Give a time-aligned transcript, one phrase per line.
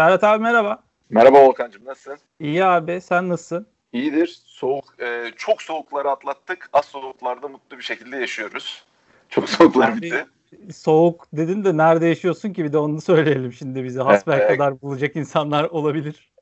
[0.00, 0.82] Ferhat abi merhaba.
[1.10, 2.18] Merhaba Volkan'cığım nasılsın?
[2.38, 3.66] İyi abi sen nasılsın?
[3.92, 4.38] İyidir.
[4.46, 6.70] Soğuk, e, çok soğukları atlattık.
[6.72, 8.84] Az soğuklarda mutlu bir şekilde yaşıyoruz.
[9.28, 10.26] Çok soğuklar bitti.
[10.74, 14.00] Soğuk dedin de nerede yaşıyorsun ki bir de onu söyleyelim şimdi bize.
[14.00, 16.32] Hasbel kadar bulacak insanlar olabilir.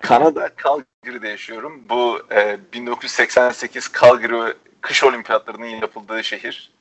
[0.00, 1.84] Kanada Calgary'de yaşıyorum.
[1.88, 6.72] Bu e, 1988 Calgary kış olimpiyatlarının yapıldığı şehir.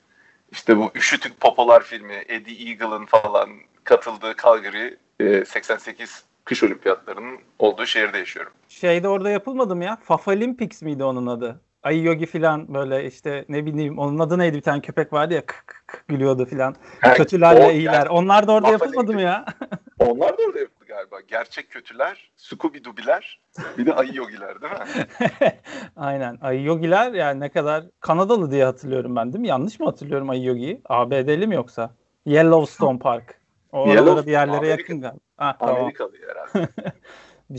[0.52, 3.50] İşte bu Üşütük Popolar filmi, Eddie Eagle'ın falan
[3.84, 8.52] katıldığı Calgary e, 88 kış olimpiyatlarının olduğu şehirde yaşıyorum.
[8.68, 9.96] Şeyde orada yapılmadı mı ya?
[10.04, 11.62] Fafalympics miydi onun adı?
[11.84, 15.46] Ayı Yogi filan böyle işte ne bileyim onun adı neydi bir tane köpek vardı ya
[15.46, 16.76] kık kık, kık gülüyordu filan.
[17.04, 17.94] Yani, Kötülerle o, iyiler.
[17.94, 19.46] Yani, Onlar da orada yapılmadı mı ya?
[20.00, 21.22] Onlar da orada yapıldı galiba.
[21.28, 23.40] Gerçek kötüler, Scooby Doobiler,
[23.78, 24.80] bir de Ayı Yogiler değil mi?
[25.96, 26.38] Aynen.
[26.42, 29.48] Ayı Yogiler yani ne kadar Kanadalı diye hatırlıyorum ben değil mi?
[29.48, 30.82] Yanlış mı hatırlıyorum Ayı Yogi'yi?
[30.86, 31.96] ABD'li mi yoksa?
[32.26, 33.41] Yellowstone Park.
[33.72, 35.20] O Yellow, bir yerlere Amerika, yakın galiba.
[35.38, 36.36] Ha, Amerikalı tamam.
[36.54, 36.72] herhalde.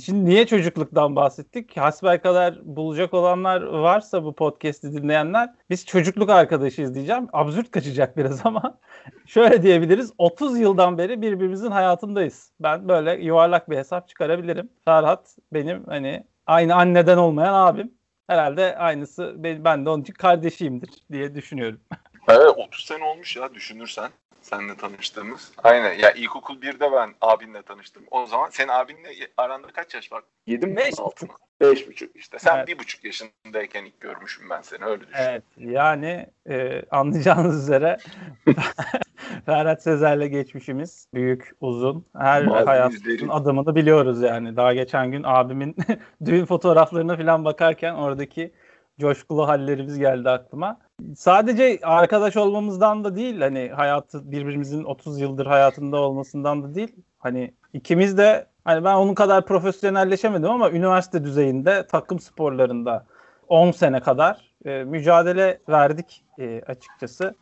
[0.04, 1.76] Şimdi niye çocukluktan bahsettik?
[1.76, 7.28] Hasbel kadar bulacak olanlar varsa bu podcast'i dinleyenler biz çocukluk arkadaşıyız diyeceğim.
[7.32, 8.78] Absürt kaçacak biraz ama
[9.26, 10.12] şöyle diyebiliriz.
[10.18, 12.52] 30 yıldan beri birbirimizin hayatındayız.
[12.60, 14.68] Ben böyle yuvarlak bir hesap çıkarabilirim.
[14.84, 17.94] Ferhat benim hani aynı anneden olmayan abim.
[18.26, 21.80] Herhalde aynısı ben de onun için kardeşiyimdir diye düşünüyorum.
[22.28, 24.10] Evet 30 sene olmuş ya düşünürsen
[24.42, 25.52] seninle tanıştığımız.
[25.62, 25.92] Aynen.
[25.92, 28.02] Ya ilkokul 1'de ben abinle tanıştım.
[28.10, 30.22] O zaman senin abinle aranda kaç yaş var?
[30.46, 30.76] 7 mi?
[30.76, 31.32] 5 6 mı?
[31.62, 32.38] 5,5 işte.
[32.38, 32.68] Sen evet.
[32.68, 35.14] 1,5 yaşındayken ilk görmüşüm ben seni öyle düşün.
[35.18, 35.42] Evet.
[35.56, 37.98] Yani e, anlayacağınız üzere
[39.46, 42.06] Ferhat Sezer'le geçmişimiz büyük, uzun.
[42.16, 44.56] Her Mavi hayatın adımını biliyoruz yani.
[44.56, 45.76] Daha geçen gün abimin
[46.24, 48.52] düğün fotoğraflarına falan bakarken oradaki
[49.00, 50.78] coşkulu hallerimiz geldi aklıma.
[51.16, 56.96] Sadece arkadaş olmamızdan da değil hani hayatı birbirimizin 30 yıldır hayatında olmasından da değil.
[57.18, 63.06] Hani ikimiz de hani ben onun kadar profesyonelleşemedim ama üniversite düzeyinde takım sporlarında
[63.48, 67.34] 10 sene kadar e, mücadele verdik e, açıkçası.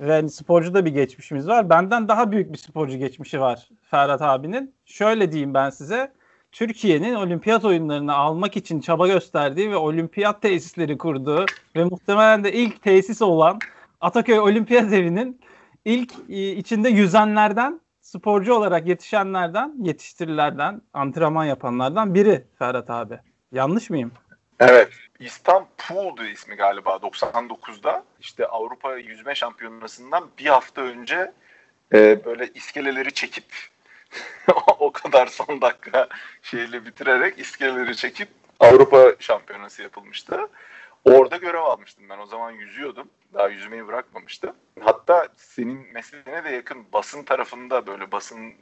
[0.00, 1.70] Ve hani sporcu da bir geçmişimiz var.
[1.70, 4.74] Benden daha büyük bir sporcu geçmişi var Ferhat abinin.
[4.84, 6.12] Şöyle diyeyim ben size.
[6.56, 11.46] Türkiye'nin olimpiyat oyunlarını almak için çaba gösterdiği ve olimpiyat tesisleri kurduğu
[11.76, 13.58] ve muhtemelen de ilk tesis olan
[14.00, 15.40] Ataköy Olimpiyat Evi'nin
[15.84, 23.18] ilk e, içinde yüzenlerden, sporcu olarak yetişenlerden, yetiştirilerden, antrenman yapanlardan biri Ferhat abi.
[23.52, 24.12] Yanlış mıyım?
[24.60, 24.88] Evet.
[25.20, 28.04] İstanbul'du ismi galiba 99'da.
[28.20, 31.32] İşte Avrupa Yüzme Şampiyonası'ndan bir hafta önce
[31.92, 33.44] e, böyle iskeleleri çekip
[34.78, 36.08] o kadar son dakika
[36.42, 38.28] şeyle bitirerek iskeleleri çekip
[38.60, 40.48] Avrupa şampiyonası yapılmıştı.
[41.04, 42.18] Orada görev almıştım ben.
[42.18, 43.08] O zaman yüzüyordum.
[43.34, 44.52] Daha yüzmeyi bırakmamıştım.
[44.80, 48.54] Hatta senin mesleğine de yakın basın tarafında böyle basın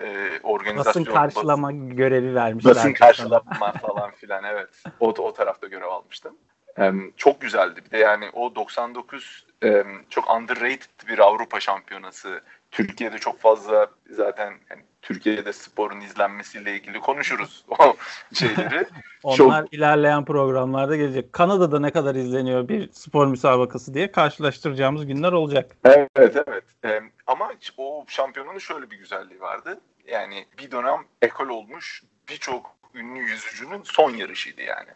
[0.00, 1.06] e, organizasyon.
[1.06, 2.74] Basın karşılama basın, görevi vermişler.
[2.74, 4.68] Basın karşılama falan filan evet.
[5.00, 6.36] O, o tarafta görev almıştım.
[6.78, 7.80] Um, çok güzeldi.
[7.86, 12.40] Bir de yani o 99 um, çok underrated bir Avrupa şampiyonası.
[12.70, 17.96] Türkiye'de çok fazla zaten yani Türkiye'de sporun izlenmesiyle ilgili konuşuruz o
[18.34, 18.86] şeyleri.
[19.22, 19.74] Onlar Çok...
[19.74, 21.32] ilerleyen programlarda gelecek.
[21.32, 25.76] Kanada'da ne kadar izleniyor bir spor müsabakası diye karşılaştıracağımız günler olacak.
[25.84, 26.64] Evet evet.
[26.84, 29.80] Ee, ama o şampiyonanın şöyle bir güzelliği vardı.
[30.06, 34.90] Yani bir dönem ekol olmuş birçok ünlü yüzücünün son yarışıydı yani.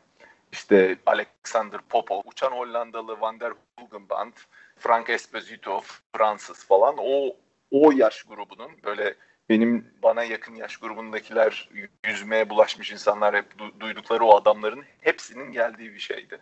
[0.52, 4.32] İşte Alexander Popov, uçan Hollandalı Van der Hogenband,
[4.78, 5.80] Frank Esposito,
[6.16, 7.36] Fransız falan o
[7.72, 9.14] o yaş grubunun böyle
[9.48, 11.68] benim bana yakın yaş grubundakiler
[12.06, 16.38] yüzmeye bulaşmış insanlar hep du- duydukları o adamların hepsinin geldiği bir şeydi.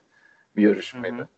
[0.56, 1.28] Bir yarışmaydı.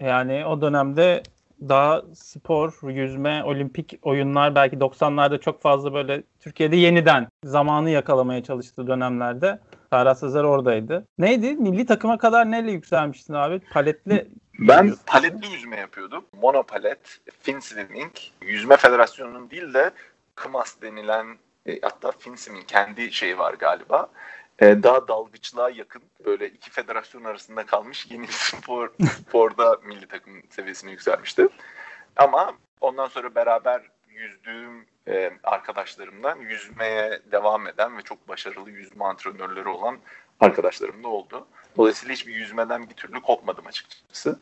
[0.00, 1.22] Yani o dönemde
[1.60, 8.86] daha spor, yüzme, olimpik oyunlar belki 90'larda çok fazla böyle Türkiye'de yeniden zamanı yakalamaya çalıştığı
[8.86, 9.58] dönemlerde
[9.90, 11.06] Ferhat Sezer oradaydı.
[11.18, 11.54] Neydi?
[11.54, 13.60] Milli takıma kadar neyle yükselmiştin abi?
[13.72, 16.24] Paletli ben paletli yüzme yapıyordum.
[16.32, 19.90] Monopalet, fin swimming, yüzme federasyonunun değil de
[20.34, 24.10] KMAS denilen e, hatta FINSİM'in kendi şeyi var galiba.
[24.58, 30.42] E, daha dalgıçlığa yakın böyle iki federasyon arasında kalmış yeni bir spor sporda milli takım
[30.50, 31.48] seviyesine yükselmişti.
[32.16, 39.68] Ama ondan sonra beraber yüzdüğüm e, arkadaşlarımdan yüzmeye devam eden ve çok başarılı yüzme antrenörleri
[39.68, 39.98] olan
[40.40, 41.46] arkadaşlarım da oldu.
[41.76, 44.40] Dolayısıyla hiçbir yüzmeden bir türlü kopmadım açıkçası.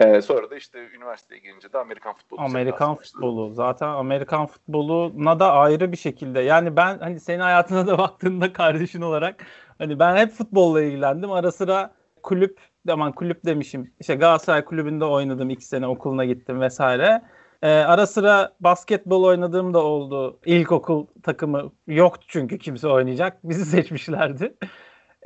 [0.00, 2.40] Ee, sonra da işte üniversiteye girince de Amerikan futbolu.
[2.40, 3.54] Amerikan futbolu.
[3.54, 6.40] Zaten Amerikan futboluna da ayrı bir şekilde.
[6.40, 9.44] Yani ben hani senin hayatına da baktığında kardeşin olarak
[9.78, 11.32] hani ben hep futbolla ilgilendim.
[11.32, 13.94] Ara sıra kulüp aman kulüp demişim.
[14.00, 17.22] İşte Galatasaray kulübünde oynadım iki sene okuluna gittim vesaire.
[17.62, 20.40] Ee, ara sıra basketbol oynadığım da oldu.
[20.46, 23.44] İlkokul takımı yoktu çünkü kimse oynayacak.
[23.44, 24.56] Bizi seçmişlerdi.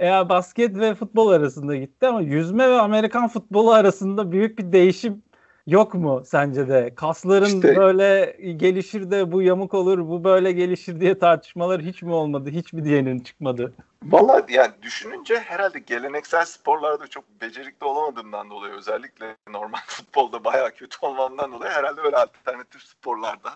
[0.00, 5.23] Eğer basket ve futbol arasında gitti ama yüzme ve Amerikan futbolu arasında büyük bir değişim
[5.67, 6.95] yok mu sence de?
[6.95, 12.12] Kasların işte, böyle gelişir de bu yamuk olur, bu böyle gelişir diye tartışmalar hiç mi
[12.12, 12.51] olmadı?
[12.51, 13.73] Hiç mi diyenin çıkmadı?
[14.05, 20.97] Valla yani düşününce herhalde geleneksel sporlarda çok becerikli olamadığımdan dolayı özellikle normal futbolda bayağı kötü
[21.03, 23.51] olmamdan dolayı herhalde öyle alternatif sporlarda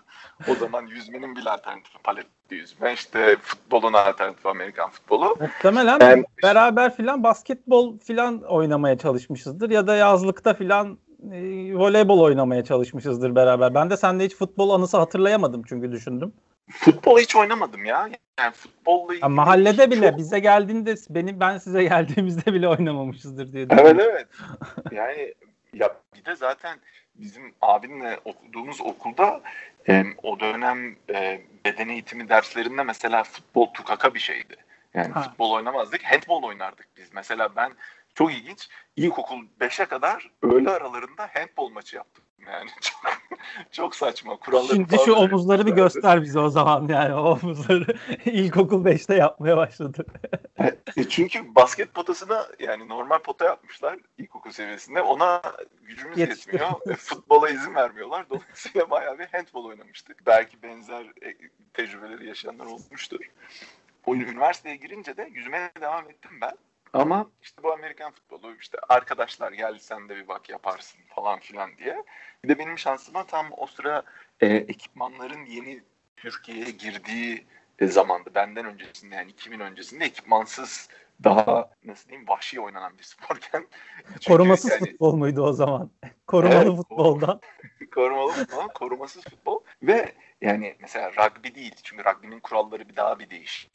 [0.47, 5.37] o zaman yüzmenin bir alternatifi paletli yüzme işte futbolun alternatifi Amerikan futbolu.
[5.39, 10.97] Muhtemelen yani, beraber filan basketbol filan oynamaya çalışmışızdır ya da yazlıkta filan
[11.31, 13.73] e, voleybol oynamaya çalışmışızdır beraber.
[13.73, 16.33] Ben de sende hiç futbol anısı hatırlayamadım çünkü düşündüm.
[16.71, 18.09] Futbol hiç oynamadım ya.
[18.39, 20.17] Yani futbolla ilgili mahallede bile çok...
[20.17, 23.67] bize geldiğinde benim ben size geldiğimizde bile oynamamışızdır diye.
[23.69, 24.27] Evet evet.
[24.91, 25.33] yani
[25.73, 26.79] ya bir de zaten
[27.15, 29.41] bizim abinle okuduğumuz okulda
[29.89, 34.55] e, o dönem e, beden eğitimi derslerinde mesela futbol tukaka bir şeydi.
[34.93, 35.21] Yani ha.
[35.21, 37.13] futbol oynamazdık, handball oynardık biz.
[37.13, 37.71] Mesela ben
[38.15, 38.69] çok ilginç.
[38.95, 42.23] İlkokul 5'e kadar öğle aralarında handball maçı yaptım.
[42.47, 43.01] Yani çok,
[43.71, 44.37] çok saçma.
[44.37, 49.57] Kuralları Şimdi şu omuzları bir göster bize o zaman yani o omuzları ilkokul 5'te yapmaya
[49.57, 50.05] başladı.
[50.97, 55.01] e çünkü basket potasına yani normal pota yapmışlar ilkokul seviyesinde.
[55.01, 55.41] Ona
[55.81, 56.69] gücümüz yetmiyor.
[56.89, 58.25] E, futbola izin vermiyorlar.
[58.29, 60.25] Dolayısıyla bayağı bir handball oynamıştık.
[60.25, 61.37] Belki benzer e,
[61.73, 63.19] tecrübeleri yaşayanlar olmuştur.
[64.05, 66.53] O üniversiteye girince de yüzmeye devam ettim ben.
[66.95, 71.77] Ama işte bu Amerikan futbolu işte arkadaşlar gel sen de bir bak yaparsın falan filan
[71.77, 72.03] diye.
[72.43, 74.03] Bir de benim şansıma tam o sıra
[74.41, 75.83] e, ekipmanların yeni
[76.17, 77.45] Türkiye'ye girdiği
[77.79, 78.29] e, zamandı.
[78.35, 80.89] Benden öncesinde yani 2000 öncesinde ekipmansız
[81.23, 83.67] daha nasıl diyeyim vahşi oynanan bir sporken.
[84.27, 85.91] Korumasız yani, futbol muydu o zaman?
[86.27, 87.41] Korumalı evet, futboldan.
[87.95, 93.29] korumalı futbol, korumasız futbol ve yani mesela rugby değil çünkü rugby'nin kuralları bir daha bir
[93.29, 93.73] değişik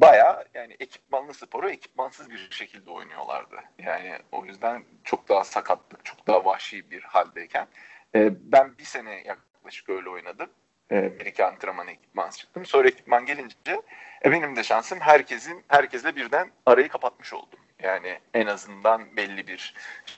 [0.00, 3.56] baya yani ekipmanlı sporu ekipmansız bir şekilde oynuyorlardı.
[3.78, 7.66] Yani o yüzden çok daha sakatlık, çok daha vahşi bir haldeyken
[8.14, 10.50] e, ben bir sene yaklaşık öyle oynadım.
[10.90, 12.66] E, bir iki antrenman ekipman çıktım.
[12.66, 13.82] Sonra ekipman gelince
[14.24, 17.58] e, benim de şansım herkesin herkesle birden arayı kapatmış oldum.
[17.82, 19.74] Yani en azından belli bir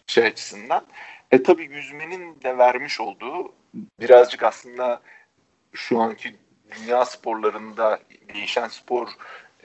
[0.07, 0.87] şey açısından.
[1.31, 5.03] E tabii yüzmenin de vermiş olduğu birazcık aslında
[5.73, 6.37] şu anki
[6.71, 8.01] dünya sporlarında
[8.35, 9.09] değişen spor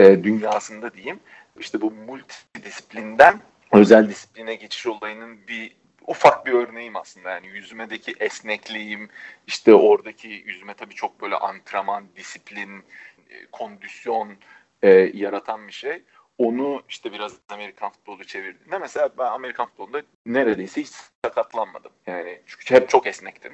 [0.03, 1.19] e, dünyasında diyeyim
[1.59, 3.39] işte bu multidisiplinden
[3.71, 5.75] özel disipline geçiş olayının bir
[6.07, 9.09] ufak bir örneğim aslında yani yüzmedeki esnekliğim
[9.47, 12.83] işte oradaki yüzme tabii çok böyle antrenman, disiplin,
[13.29, 14.29] e, kondisyon
[14.81, 16.03] e, yaratan bir şey.
[16.37, 20.91] Onu işte biraz Amerikan futbolu çevirdiğinde mesela ben Amerikan futbolunda neredeyse hiç
[21.25, 21.91] sakatlanmadım.
[22.07, 23.53] Yani çünkü hep çok esnektim.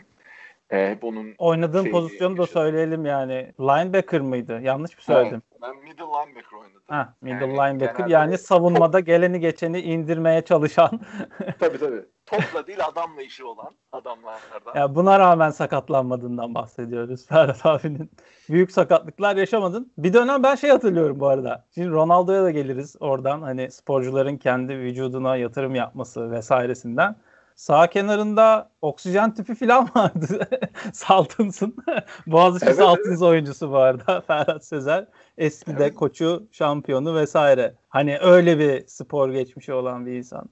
[0.74, 3.54] E, bunun Oynadığın şeyi, pozisyonu da söyleyelim yani.
[3.60, 4.60] Linebacker mıydı?
[4.62, 5.42] Yanlış mı söyledim?
[5.62, 6.82] Ben middle linebacker oynadım.
[6.88, 11.00] Ha, middle yani, linebacker yani savunmada geleni geçeni indirmeye çalışan.
[11.60, 12.06] tabii tabii.
[12.26, 14.76] Topla değil adamla işi olan adamlardan.
[14.76, 18.12] Ya buna rağmen sakatlanmadığından bahsediyoruz Ferhat abinin.
[18.50, 19.92] Büyük sakatlıklar yaşamadın.
[19.98, 21.66] Bir dönem ben şey hatırlıyorum bu arada.
[21.76, 23.42] Şimdi Ronaldo'ya da geliriz oradan.
[23.42, 27.16] Hani sporcuların kendi vücuduna yatırım yapması vesairesinden.
[27.60, 30.50] Sağ kenarında oksijen tüpü falan vardı.
[30.94, 31.76] Saltınsın.
[32.28, 33.22] Boğaziçi evet, Saltıns evet.
[33.22, 34.22] oyuncusu bu arada.
[34.28, 35.06] Ferhat Sezer.
[35.38, 35.80] Eski evet.
[35.80, 37.76] de koçu, şampiyonu vesaire.
[37.90, 40.50] Hani öyle bir spor geçmişi olan bir insan.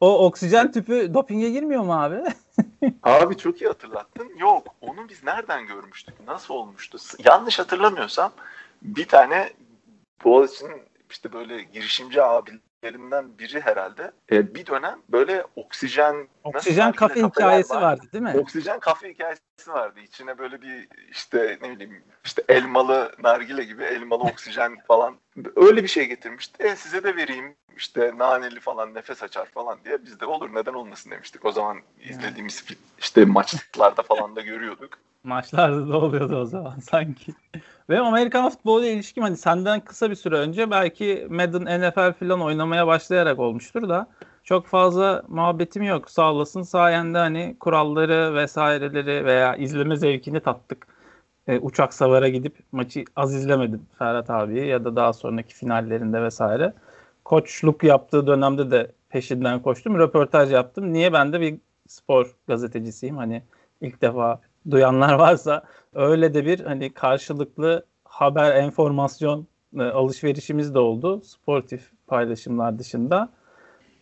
[0.00, 2.22] o oksijen tüpü dopinge girmiyor mu abi?
[3.02, 4.36] abi çok iyi hatırlattın.
[4.38, 4.74] Yok.
[4.80, 6.14] Onu biz nereden görmüştük?
[6.26, 6.98] Nasıl olmuştu?
[7.24, 8.32] Yanlış hatırlamıyorsam
[8.82, 9.50] bir tane
[10.24, 14.12] Boğaziçi'nin işte böyle girişimci abiler filmlerinden biri herhalde.
[14.32, 17.82] E, bir dönem böyle oksijen oksijen kafe hikayesi var.
[17.82, 18.34] vardı değil mi?
[18.38, 20.00] Oksijen kafe hikayesi vardı.
[20.00, 25.16] İçine böyle bir işte ne bileyim işte elmalı nargile gibi elmalı oksijen falan
[25.56, 26.62] öyle bir şey getirmişti.
[26.62, 30.74] E, size de vereyim işte naneli falan nefes açar falan diye biz de olur neden
[30.74, 31.44] olmasın demiştik.
[31.44, 32.64] O zaman izlediğimiz
[32.98, 34.98] işte maçlarda falan da görüyorduk.
[35.24, 37.34] Maçlarda da oluyordu o zaman sanki.
[37.90, 42.86] Ve Amerikan futboluyla ilişkim hani senden kısa bir süre önce belki Madden NFL falan oynamaya
[42.86, 44.06] başlayarak olmuştur da
[44.44, 46.10] çok fazla muhabbetim yok.
[46.10, 50.86] Sağ olasın sayende hani kuralları vesaireleri veya izleme zevkini tattık.
[51.46, 56.74] E, uçak savara gidip maçı az izlemedim Ferhat abi ya da daha sonraki finallerinde vesaire.
[57.24, 59.98] Koçluk yaptığı dönemde de peşinden koştum.
[59.98, 60.92] Röportaj yaptım.
[60.92, 63.16] Niye ben de bir spor gazetecisiyim.
[63.16, 63.42] Hani
[63.80, 65.62] ilk defa duyanlar varsa
[65.94, 69.46] öyle de bir hani karşılıklı haber, enformasyon
[69.78, 73.28] e, alışverişimiz de oldu sportif paylaşımlar dışında.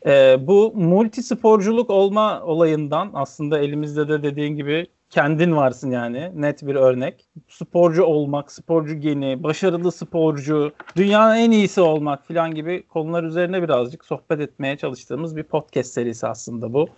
[0.07, 6.33] E, bu multi sporculuk olma olayından aslında elimizde de dediğin gibi kendin varsın yani.
[6.35, 7.27] Net bir örnek.
[7.49, 14.05] Sporcu olmak, sporcu geni, başarılı sporcu, dünyanın en iyisi olmak falan gibi konular üzerine birazcık
[14.05, 16.89] sohbet etmeye çalıştığımız bir podcast serisi aslında bu.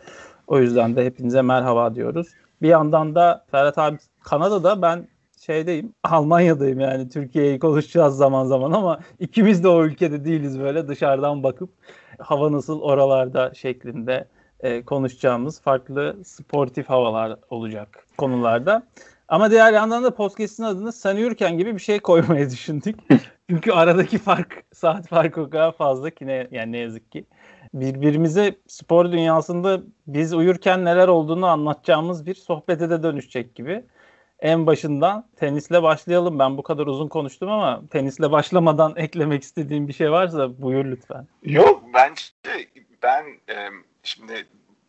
[0.47, 2.29] O yüzden de hepinize merhaba diyoruz.
[2.63, 5.09] Bir yandan da Ferhat abi Kanada'da ben
[5.41, 11.43] şeydeyim Almanya'dayım yani Türkiye'yi konuşacağız zaman zaman ama ikimiz de o ülkede değiliz böyle dışarıdan
[11.43, 11.71] bakıp
[12.19, 14.29] hava nasıl oralarda şeklinde
[14.61, 18.83] e, konuşacağımız farklı sportif havalar olacak konularda.
[19.29, 22.99] Ama diğer yandan da podcast'in adını Sanıyorken gibi bir şey koymayı düşündük.
[23.51, 27.25] Çünkü aradaki fark, saat farkı o kadar fazla ki ne, yani ne yazık ki.
[27.75, 33.85] Birbirimize spor dünyasında biz uyurken neler olduğunu anlatacağımız bir sohbete de dönüşecek gibi.
[34.41, 36.39] En başından tenisle başlayalım.
[36.39, 41.27] Ben bu kadar uzun konuştum ama tenisle başlamadan eklemek istediğim bir şey varsa buyur lütfen.
[41.43, 42.23] Yok bence
[43.03, 43.69] ben e,
[44.03, 44.47] Şimdi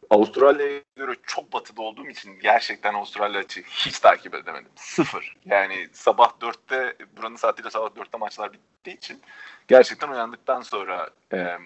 [0.09, 4.71] Avustralya'ya göre çok batıda olduğum için gerçekten Avustralya açı hiç takip edemedim.
[4.75, 5.37] Sıfır.
[5.45, 9.21] Yani sabah dörtte buranın saatiyle sabah dörtte maçlar bittiği için
[9.67, 11.57] gerçekten uyandıktan sonra e,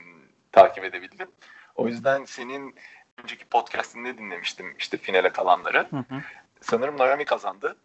[0.61, 1.27] takip edebildim.
[1.75, 2.75] O yüzden senin
[3.23, 5.87] önceki podcastinde dinlemiştim işte finale kalanları.
[5.89, 6.21] Hı hı.
[6.61, 7.77] Sanırım Naomi kazandı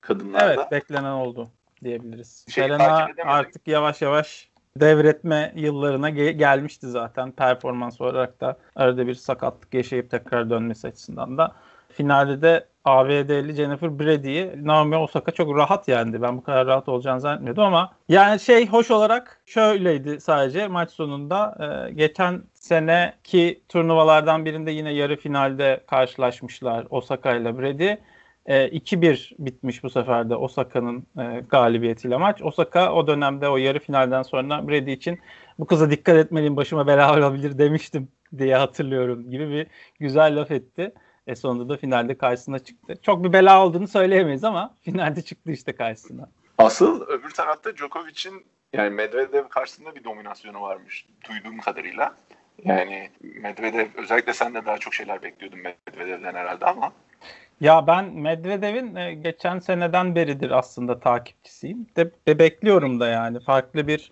[0.00, 0.52] kadınlarda.
[0.52, 1.50] Evet beklenen oldu
[1.84, 2.44] diyebiliriz.
[2.48, 9.14] Şey, Serena artık yavaş yavaş devretme yıllarına ge- gelmişti zaten performans olarak da arada bir
[9.14, 11.56] sakatlık yaşayıp tekrar dönmesi açısından da.
[11.96, 16.22] Finalde de ABD'li Jennifer Brady'yi Naomi Osaka çok rahat yendi.
[16.22, 21.56] Ben bu kadar rahat olacağını zannetmiyordum ama yani şey hoş olarak şöyleydi sadece maç sonunda
[21.88, 27.94] e, geçen seneki turnuvalardan birinde yine yarı finalde karşılaşmışlar Osaka ile Brady.
[28.46, 32.42] E, 2-1 bitmiş bu sefer de Osaka'nın e, galibiyetiyle maç.
[32.42, 35.18] Osaka o dönemde o yarı finalden sonra Brady için
[35.58, 39.66] bu kıza dikkat etmeliyim başıma bela olabilir demiştim diye hatırlıyorum gibi bir
[40.00, 40.92] güzel laf etti.
[41.26, 42.94] E sonunda da finalde karşısına çıktı.
[43.02, 46.28] Çok bir bela olduğunu söyleyemeyiz ama finalde çıktı işte karşısına.
[46.58, 52.14] Asıl öbür tarafta Djokovic'in yani Medvedev karşısında bir dominasyonu varmış duyduğum kadarıyla.
[52.64, 56.92] Yani Medvedev özellikle sen de daha çok şeyler bekliyordun Medvedev'den herhalde ama
[57.60, 61.86] ya ben Medvedev'in e, geçen seneden beridir aslında takipçisiyim.
[61.96, 64.10] De, de bekliyorum da yani farklı bir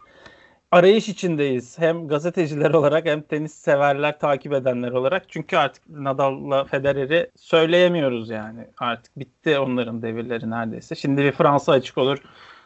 [0.75, 1.78] arayış içindeyiz.
[1.78, 5.25] Hem gazeteciler olarak hem tenis severler, takip edenler olarak.
[5.28, 8.61] Çünkü artık Nadal'la Federer'i söyleyemiyoruz yani.
[8.78, 10.95] Artık bitti onların devirleri neredeyse.
[10.95, 12.19] Şimdi bir Fransa açık olur.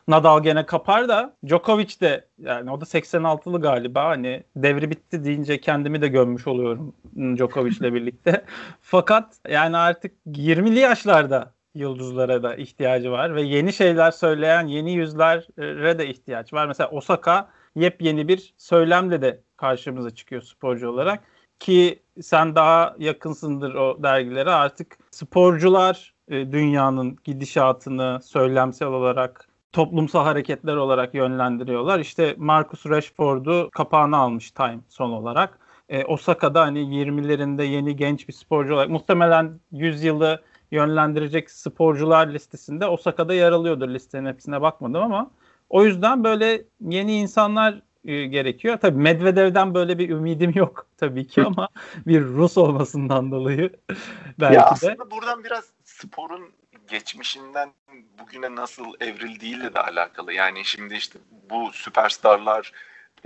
[0.09, 5.61] Nadal gene kapar da Djokovic de yani o da 86'lı galiba hani devri bitti deyince
[5.61, 6.95] kendimi de gömmüş oluyorum
[7.37, 8.45] Djokovic'le birlikte.
[8.83, 15.99] Fakat yani artık 20'li yaşlarda yıldızlara da ihtiyacı var ve yeni şeyler söyleyen yeni yüzlere
[15.99, 16.67] de ihtiyaç var.
[16.67, 17.49] Mesela Osaka
[17.79, 21.23] yepyeni bir söylemle de karşımıza çıkıyor sporcu olarak
[21.61, 30.77] ki sen daha yakınsındır o dergilere artık sporcular e, dünyanın gidişatını söylemsel olarak toplumsal hareketler
[30.77, 31.99] olarak yönlendiriyorlar.
[31.99, 35.59] İşte Marcus Rashford'u kapağına almış Time son olarak.
[35.89, 42.87] E, Osaka'da hani 20'lerinde yeni genç bir sporcu olarak muhtemelen 100 yılı yönlendirecek sporcular listesinde
[42.87, 45.31] Osaka'da yer alıyordur listenin hepsine bakmadım ama
[45.71, 48.79] o yüzden böyle yeni insanlar e, gerekiyor.
[48.81, 51.69] Tabii Medvedev'den böyle bir ümidim yok tabii ki ama
[52.07, 53.73] bir Rus olmasından dolayı
[54.41, 54.65] belki ya de.
[54.65, 56.53] Aslında buradan biraz sporun
[56.89, 57.73] geçmişinden
[58.19, 60.33] bugüne nasıl evrildiğiyle de alakalı.
[60.33, 61.19] Yani şimdi işte
[61.51, 62.73] bu süperstarlar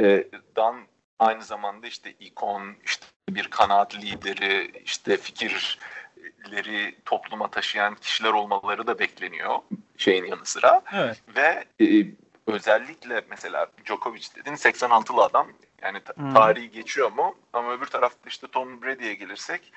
[0.01, 0.77] e, dan
[1.19, 8.99] aynı zamanda işte ikon, işte bir kanaat lideri, işte fikirleri topluma taşıyan kişiler olmaları da
[8.99, 9.59] bekleniyor
[9.97, 10.83] şeyin yanı sıra.
[10.93, 11.23] Evet.
[11.37, 12.07] Ve e,
[12.47, 15.49] özellikle mesela Djokovic dedin 86'lı adam.
[15.83, 16.35] Yani hmm.
[16.35, 17.35] tarihi geçiyor mu?
[17.53, 19.73] Ama öbür tarafta işte Tom Brady'ye gelirsek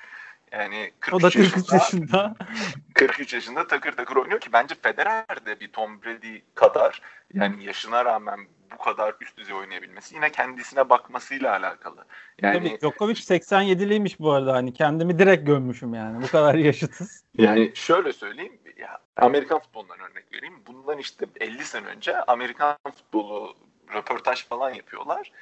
[0.52, 2.34] yani 43 o da 43 yaşında, yaşında.
[2.94, 7.02] 43 yaşında takır takır oynuyor ki bence Federer de bir Tom Brady kadar
[7.34, 8.40] yani yaşına rağmen
[8.74, 12.04] bu kadar üst düzey oynayabilmesi yine kendisine bakmasıyla alakalı.
[12.42, 17.24] Yani Tabii Djokovic 87'liymiş bu arada hani kendimi direkt gömmüşüm yani bu kadar yaşıtız.
[17.38, 20.62] Yani şöyle söyleyeyim ya Amerikan futbolundan örnek vereyim.
[20.66, 23.56] Bundan işte 50 sene önce Amerikan futbolu
[23.94, 25.32] röportaj falan yapıyorlar.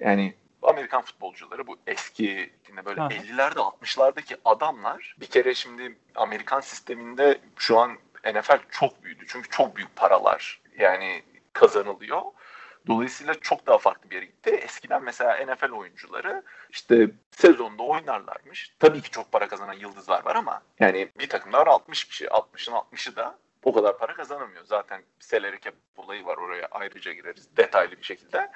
[0.00, 3.08] Yani Amerikan futbolcuları bu eski yine böyle ha.
[3.08, 7.98] 50'lerde 60'lardaki adamlar bir kere şimdi Amerikan sisteminde şu an
[8.34, 9.24] NFL çok büyüdü.
[9.28, 11.22] Çünkü çok büyük paralar yani
[11.52, 12.22] kazanılıyor.
[12.86, 14.50] Dolayısıyla çok daha farklı bir yere gitti.
[14.50, 18.74] Eskiden mesela NFL oyuncuları işte sezonda oynarlarmış.
[18.78, 22.26] Tabii ki çok para kazanan yıldızlar var ama yani bir takımda var 60 kişi.
[22.26, 24.64] 60'ın 60'ı da o kadar para kazanamıyor.
[24.64, 28.50] Zaten salary cap olayı var oraya ayrıca gireriz detaylı bir şekilde.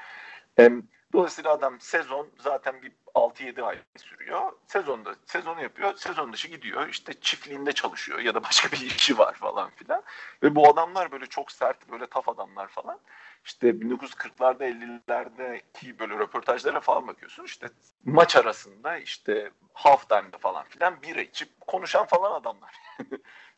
[1.12, 4.52] Dolayısıyla adam sezon zaten bir 6-7 ay sürüyor.
[4.66, 5.94] Sezonda sezonu yapıyor.
[5.96, 6.88] Sezon dışı gidiyor.
[6.88, 10.02] İşte çiftliğinde çalışıyor ya da başka bir işi var falan filan.
[10.42, 12.98] Ve bu adamlar böyle çok sert, böyle taf adamlar falan.
[13.44, 17.44] İşte 1940'larda 50'lerdeki böyle röportajlara falan bakıyorsun.
[17.44, 17.68] İşte
[18.04, 22.74] maç arasında işte half time'da falan filan bira içip konuşan falan adamlar.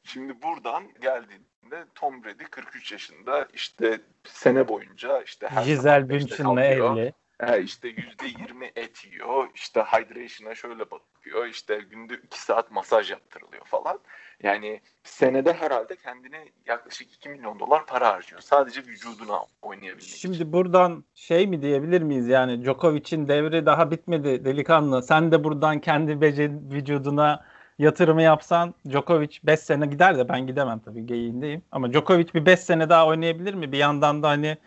[0.04, 7.12] Şimdi buradan geldiğinde Tom Brady 43 yaşında işte sene boyunca işte her Giselle Bündchen'le evli.
[7.40, 9.48] He işte yüzde yirmi et yiyor.
[9.54, 11.09] İşte hydration'a şöyle bakıyor.
[11.50, 14.00] İşte günde iki saat masaj yaptırılıyor falan.
[14.42, 18.40] Yani senede herhalde kendine yaklaşık 2 milyon dolar para harcıyor.
[18.40, 20.52] Sadece vücuduna oynayabilmek Şimdi için.
[20.52, 25.02] buradan şey mi diyebilir miyiz yani Djokovic'in devri daha bitmedi delikanlı.
[25.02, 27.44] Sen de buradan kendi bece vücuduna
[27.78, 31.62] yatırımı yapsan Djokovic 5 sene gider de ben gidemem tabii geyiğindeyim.
[31.72, 33.72] Ama Djokovic bir 5 sene daha oynayabilir mi?
[33.72, 34.58] Bir yandan da hani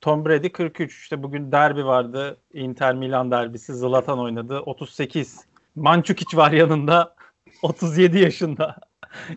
[0.00, 1.00] Tom Brady 43.
[1.02, 2.40] İşte bugün derbi vardı.
[2.52, 3.74] Inter Milan derbisi.
[3.74, 4.60] Zlatan oynadı.
[4.60, 5.53] 38.
[5.76, 7.14] Mançukic var yanında.
[7.62, 8.76] 37 yaşında.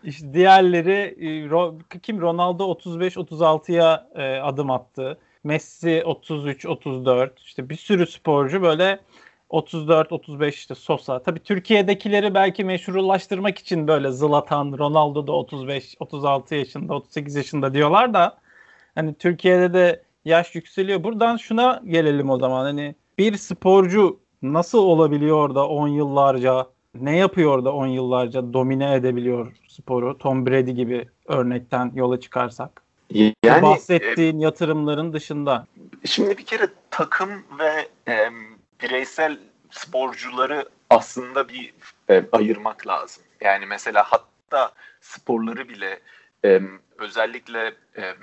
[0.03, 1.15] İşte diğerleri
[1.95, 5.19] e, kim Ronaldo 35-36'ya e, adım attı.
[5.43, 7.29] Messi 33-34.
[7.45, 8.99] İşte bir sürü sporcu böyle
[9.49, 11.23] 34-35 işte Sosa.
[11.23, 18.37] Tabii Türkiye'dekileri belki meşrulaştırmak için böyle Zlatan, Ronaldo da 35-36 yaşında, 38 yaşında diyorlar da
[18.95, 21.03] hani Türkiye'de de yaş yükseliyor.
[21.03, 22.63] Buradan şuna gelelim o zaman.
[22.63, 29.53] Hani bir sporcu nasıl olabiliyor da 10 yıllarca ne yapıyor da 10 yıllarca domine edebiliyor
[29.67, 30.17] sporu?
[30.17, 32.81] Tom Brady gibi örnekten yola çıkarsak.
[33.43, 35.67] Yani bahsettiğin e, yatırımların dışında.
[36.05, 37.29] Şimdi bir kere takım
[37.59, 38.29] ve e,
[38.81, 39.37] bireysel
[39.71, 41.73] sporcuları aslında bir
[42.09, 43.23] e, ayırmak lazım.
[43.41, 45.99] Yani mesela hatta sporları bile
[46.45, 46.61] e,
[46.97, 48.13] özellikle e,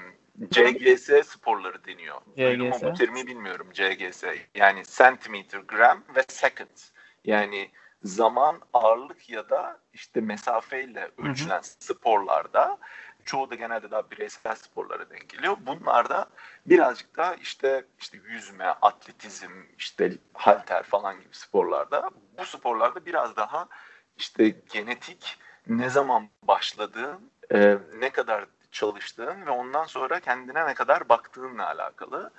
[0.51, 2.21] CGS sporları deniyor.
[2.37, 2.83] CGS.
[2.83, 4.25] bu terimi bilmiyorum CGS.
[4.55, 6.91] Yani centimeter, gram ve seconds.
[7.25, 7.71] Yani
[8.03, 11.63] zaman, ağırlık ya da işte mesafeyle ölçülen hı hı.
[11.81, 12.79] sporlarda
[13.25, 15.57] çoğu da genelde daha bireysel sporlara denk geliyor.
[15.61, 16.27] Bunlarda
[16.67, 23.69] birazcık daha işte işte yüzme, atletizm, işte halter falan gibi sporlarda bu sporlarda biraz daha
[24.17, 31.09] işte genetik ne zaman başladığın, e, ne kadar çalıştığın ve ondan sonra kendine ne kadar
[31.09, 32.31] baktığınla alakalı.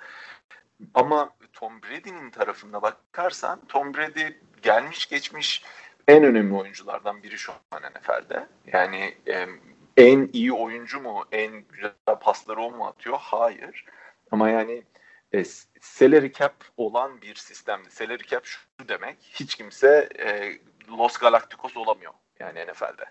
[0.94, 4.26] Ama Tom Brady'nin tarafına bakarsan Tom Brady
[4.62, 5.64] gelmiş geçmiş
[6.08, 8.46] en önemli oyunculardan biri şu an NFL'de.
[8.66, 9.46] Yani e,
[9.96, 13.18] en iyi oyuncu mu, en güzel pasları o mu atıyor?
[13.20, 13.84] Hayır.
[14.30, 14.82] Ama yani
[15.32, 15.44] e,
[15.80, 17.90] salary cap olan bir sistemde.
[17.90, 23.04] Salary cap şu demek, hiç kimse e, Los Galacticos olamıyor yani NFL'de.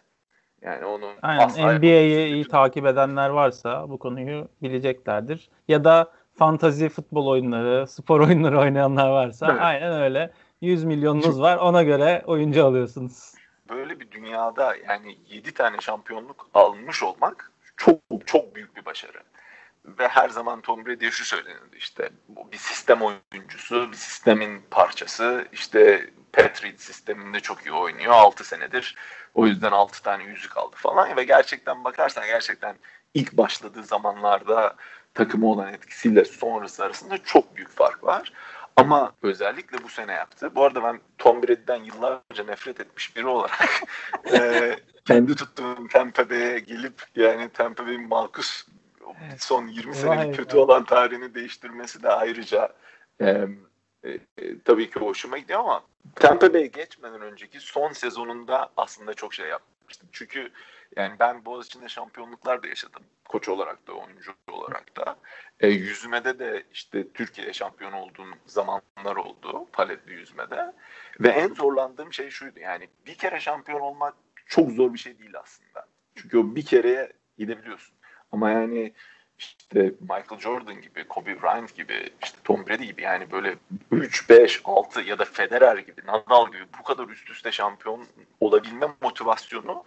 [0.61, 5.49] Yani onu Aynen NBA'yi iyi takip edenler varsa bu konuyu bileceklerdir.
[5.67, 9.61] Ya da fantazi futbol oyunları, spor oyunları oynayanlar varsa evet.
[9.61, 10.31] aynen öyle.
[10.61, 13.33] 100 milyonunuz var ona göre oyuncu alıyorsunuz.
[13.69, 19.19] Böyle bir dünyada yani 7 tane şampiyonluk almış olmak çok çok büyük bir başarı.
[19.85, 25.47] Ve her zaman Tom Brady'ye şu söylenirdi işte bu bir sistem oyuncusu, bir sistemin parçası.
[25.51, 28.13] İşte Patriot sisteminde çok iyi oynuyor.
[28.13, 28.95] 6 senedir
[29.33, 32.75] o yüzden 6 tane yüzük aldı falan ve gerçekten bakarsan gerçekten
[33.13, 34.75] ilk başladığı zamanlarda
[35.13, 38.33] takımı olan etkisiyle sonrası arasında çok büyük fark var.
[38.75, 40.55] Ama özellikle bu sene yaptı.
[40.55, 43.83] Bu arada ben Tom Brady'den yıllarca nefret etmiş biri olarak
[44.33, 48.65] e, kendi tuttuğum Tampa Bay'e gelip yani Tampa Bay'in Marcus
[49.37, 52.73] son 20 senelik kötü olan tarihini değiştirmesi de ayrıca
[53.21, 53.47] e,
[54.05, 55.83] e, e, tabii ki hoşuma gidiyor ama
[56.15, 60.09] Tampa Bay geçmeden önceki son sezonunda aslında çok şey yapmıştım.
[60.11, 60.51] Çünkü
[60.95, 63.03] yani ben Boğaziçi'nde şampiyonluklar da yaşadım.
[63.27, 65.17] Koç olarak da, oyuncu olarak da.
[65.59, 69.67] E, yüzmede de işte Türkiye şampiyon olduğum zamanlar oldu.
[69.73, 70.73] Paletli yüzmede.
[71.19, 72.59] Ve en zorlandığım şey şuydu.
[72.59, 74.15] Yani bir kere şampiyon olmak
[74.45, 75.87] çok zor bir şey değil aslında.
[76.15, 77.95] Çünkü o bir kereye gidebiliyorsun.
[78.31, 78.93] Ama yani
[79.39, 83.55] işte Michael Jordan gibi, Kobe Bryant gibi, işte Tom Brady gibi yani böyle
[83.91, 88.05] 3, 5, 6 ya da Federer gibi, Nadal gibi bu kadar üst üste şampiyon
[88.39, 89.83] olabilme motivasyonu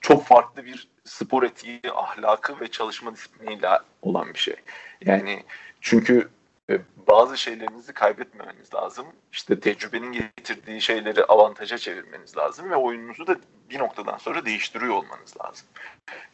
[0.00, 3.68] çok farklı bir spor etiği, ahlakı ve çalışma disipliniyle
[4.02, 4.56] olan bir şey.
[5.04, 5.44] Yani
[5.80, 6.28] çünkü
[6.70, 9.06] e, bazı şeylerinizi kaybetmemeniz lazım.
[9.32, 13.36] İşte tecrübenin getirdiği şeyleri avantaja çevirmeniz lazım ve oyununuzu da
[13.70, 15.66] bir noktadan sonra değiştiriyor olmanız lazım.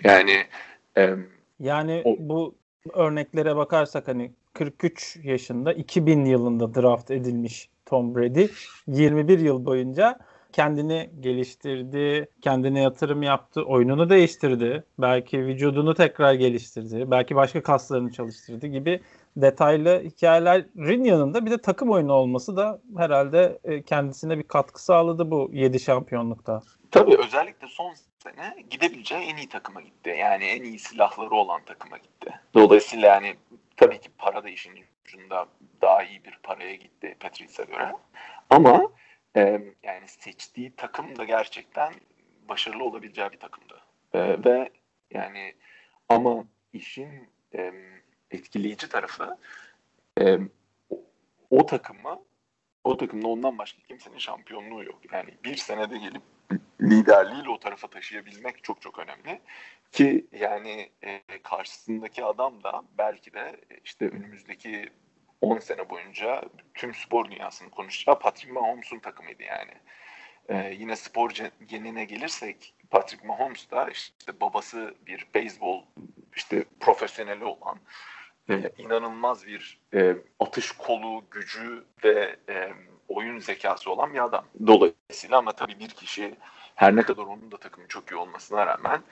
[0.05, 0.47] Yani
[1.65, 2.55] yani o, bu
[2.93, 8.47] örneklere bakarsak hani 43 yaşında 2000 yılında draft edilmiş Tom Brady
[8.87, 10.19] 21 yıl boyunca
[10.53, 14.85] kendini geliştirdi, kendine yatırım yaptı, oyununu değiştirdi.
[14.99, 17.11] Belki vücudunu tekrar geliştirdi.
[17.11, 19.01] Belki başka kaslarını çalıştırdı gibi
[19.37, 25.31] detaylı hikayelerin yanında bir de takım oyunu olması da herhalde e, kendisine bir katkı sağladı
[25.31, 26.63] bu 7 şampiyonlukta.
[26.95, 30.15] Tabii özellikle son sene gidebileceği en iyi takıma gitti.
[30.19, 32.41] Yani en iyi silahları olan takıma gitti.
[32.55, 33.37] Dolayısıyla yani
[33.77, 35.47] tabii ki para da işin ucunda
[35.83, 37.93] daha iyi bir paraya gitti Patrice'e göre.
[38.51, 38.93] Ama
[39.37, 39.41] e,
[39.83, 41.95] yani seçtiği takım da gerçekten
[42.49, 43.81] başarılı olabileceği bir takımdı.
[44.13, 44.71] E, ve
[45.11, 45.55] yani
[46.09, 47.73] ama işin e,
[48.31, 49.39] etkileyici tarafı
[50.21, 50.39] e,
[50.91, 50.97] o,
[51.51, 52.21] o takımı
[52.85, 55.13] o takımda ondan başka kimsenin şampiyonluğu yok.
[55.13, 56.23] Yani bir senede gelip
[56.81, 59.41] liderliğiyle o tarafa taşıyabilmek çok çok önemli.
[59.93, 64.91] Ki yani e, karşısındaki adam da belki de işte önümüzdeki
[65.41, 66.43] 10 sene boyunca
[66.75, 69.73] tüm spor dünyasını konuşacağı Patrick Mahomes'un takımıydı yani.
[70.49, 71.31] Ee, yine spor
[71.69, 75.83] genine gelirsek Patrick Mahomes da işte babası bir beyzbol
[76.37, 77.79] işte profesyoneli olan
[78.51, 82.73] e, inanılmaz bir e, atış kolu, gücü ve e,
[83.09, 84.45] oyun zekası olan bir adam.
[84.67, 86.35] Dolayısıyla ama tabii bir kişi
[86.75, 89.03] her ne kadar onun da takımı çok iyi olmasına rağmen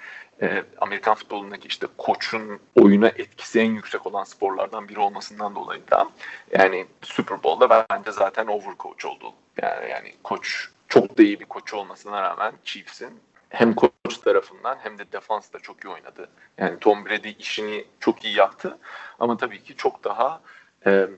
[0.42, 6.08] e, Amerikan futbolundaki işte koçun oyuna etkisi en yüksek olan sporlardan biri olmasından dolayı da
[6.50, 9.32] yani Super Bowl'da bence zaten overcoach oldu.
[9.62, 14.98] Yani, yani koç çok da iyi bir koç olmasına rağmen Chiefs'in hem koç tarafından hem
[14.98, 16.28] de defans da çok iyi oynadı.
[16.58, 18.78] Yani Tom Brady işini çok iyi yaptı
[19.18, 20.40] ama tabii ki çok daha
[20.86, 21.08] e,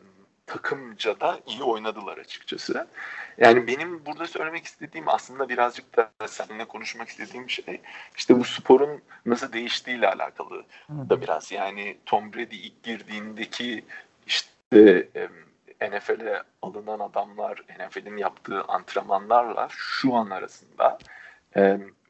[0.46, 2.88] takımca da iyi oynadılar açıkçası.
[3.38, 7.80] Yani benim burada söylemek istediğim aslında birazcık da seninle konuşmak istediğim şey
[8.16, 11.52] işte bu sporun nasıl değiştiğiyle alakalı da biraz.
[11.52, 13.84] Yani Tom Brady ilk girdiğindeki
[14.26, 15.08] işte
[15.80, 20.98] NFL'e alınan adamlar, NFL'in yaptığı antrenmanlarla şu an arasında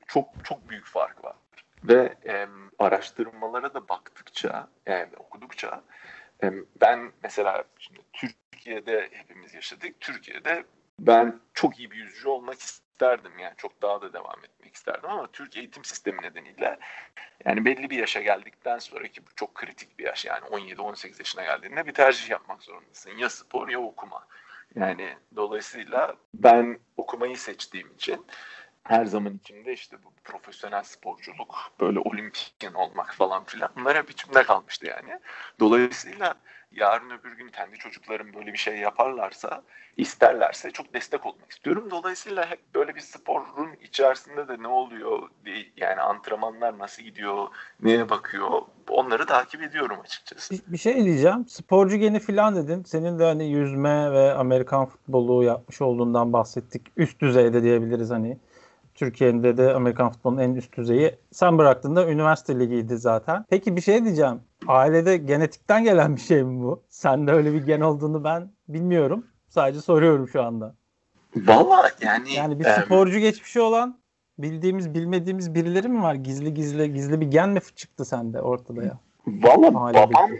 [0.06, 1.34] çok çok büyük fark var.
[1.84, 2.14] Ve
[2.78, 5.82] araştırmalara da baktıkça, yani okudukça
[6.80, 10.00] ben mesela şimdi Türkiye'de hepimiz yaşadık.
[10.00, 10.64] Türkiye'de
[10.98, 15.32] ben çok iyi bir yüzücü olmak isterdim yani çok daha da devam etmek isterdim ama
[15.32, 16.78] Türk eğitim sistemi nedeniyle
[17.44, 21.44] yani belli bir yaşa geldikten sonra ki bu çok kritik bir yaş yani 17-18 yaşına
[21.44, 24.26] geldiğinde bir tercih yapmak zorundasın ya spor ya okuma.
[24.74, 28.26] Yani dolayısıyla ben okumayı seçtiğim için
[28.84, 34.42] her zaman içinde işte bu profesyonel sporculuk, böyle olimpiyat olmak falan filan bunlar hep içimde
[34.42, 35.20] kalmıştı yani.
[35.60, 36.34] Dolayısıyla
[36.72, 39.62] yarın öbür gün kendi çocuklarım böyle bir şey yaparlarsa,
[39.96, 41.88] isterlerse çok destek olmak istiyorum.
[41.90, 45.28] Dolayısıyla hep böyle bir sporun içerisinde de ne oluyor,
[45.76, 47.48] yani antrenmanlar nasıl gidiyor,
[47.82, 50.54] neye bakıyor, onları takip ediyorum açıkçası.
[50.66, 51.48] Bir şey diyeceğim.
[51.48, 52.82] Sporcu geni filan dedin.
[52.82, 56.82] Senin de hani yüzme ve Amerikan futbolu yapmış olduğundan bahsettik.
[56.96, 58.38] Üst düzeyde diyebiliriz hani.
[58.94, 61.16] Türkiye'de de Amerikan futbolunun en üst düzeyi.
[61.30, 63.44] Sen bıraktığında üniversite ligiydi zaten.
[63.50, 64.40] Peki bir şey diyeceğim.
[64.66, 66.82] Ailede genetikten gelen bir şey mi bu?
[66.88, 69.26] Sende öyle bir gen olduğunu ben bilmiyorum.
[69.48, 70.74] Sadece soruyorum şu anda.
[71.36, 72.32] Valla yani...
[72.34, 73.98] Yani bir sporcu geçmişi olan
[74.38, 76.14] bildiğimiz bilmediğimiz birileri mi var?
[76.14, 78.98] Gizli gizli gizli bir gen mi çıktı sende ortada ya?
[79.26, 80.30] Valla babam,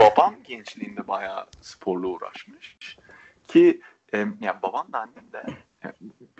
[0.00, 2.98] babam gençliğinde bayağı sporla uğraşmış.
[3.48, 3.80] Ki
[4.14, 5.44] e, yani babam da annem de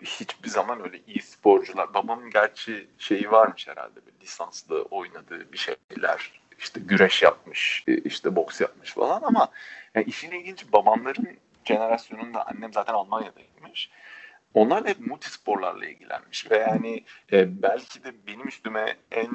[0.02, 1.94] hiçbir zaman öyle iyi sporcular.
[1.94, 6.40] Babamın gerçi şeyi varmış herhalde bir lisanslı oynadığı bir şeyler.
[6.58, 9.48] İşte güreş yapmış, e, işte boks yapmış falan ama
[9.94, 11.28] yani işin ilginç babamların
[11.64, 13.90] jenerasyonunda annem zaten Almanya'daymış.
[14.54, 19.30] Onlar da hep multisporlarla ilgilenmiş ve yani e, belki de benim üstüme en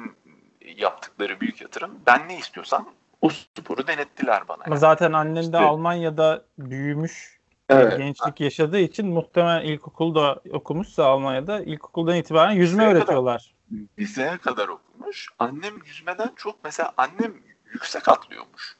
[0.76, 4.62] yaptıkları büyük yatırım ben ne istiyorsam o sporu denettiler bana.
[4.66, 4.78] Yani.
[4.78, 7.35] zaten annen de işte, Almanya'da büyümüş
[7.68, 7.98] Evet.
[7.98, 13.54] Gençlik yaşadığı için muhtemelen ilkokulda okumuşsa Almanya'da ilkokuldan itibaren yüzme liseye öğretiyorlar.
[13.70, 15.28] Kadar, liseye kadar okumuş.
[15.38, 17.34] Annem yüzmeden çok mesela annem
[17.72, 18.76] yüksek atlıyormuş.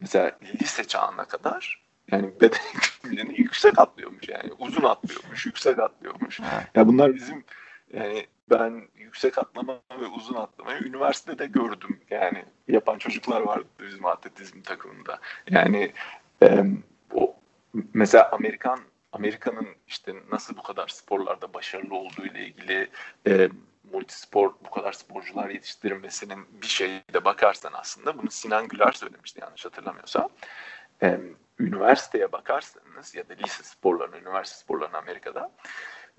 [0.00, 2.60] Mesela lise çağına kadar yani beden
[3.02, 4.52] gücünü yüksek atlıyormuş yani.
[4.58, 6.40] Uzun atlıyormuş, yüksek atlıyormuş.
[6.74, 7.44] Ya bunlar bizim
[7.92, 12.00] yani ben yüksek atlama ve uzun atlamayı üniversitede gördüm.
[12.10, 15.18] Yani yapan çocuklar vardı bizim atletizm takımında.
[15.50, 15.92] Yani
[16.42, 16.64] e,
[17.94, 18.80] mesela Amerikan
[19.12, 22.90] Amerika'nın işte nasıl bu kadar sporlarda başarılı olduğu ile ilgili
[23.26, 23.48] e,
[23.92, 30.28] multispor bu kadar sporcular yetiştirmesinin bir şeyde bakarsan aslında bunu Sinan Güler söylemişti yanlış hatırlamıyorsam.
[31.02, 31.20] E,
[31.58, 35.50] üniversiteye bakarsanız ya da lise sporlarına, üniversite sporlarına Amerika'da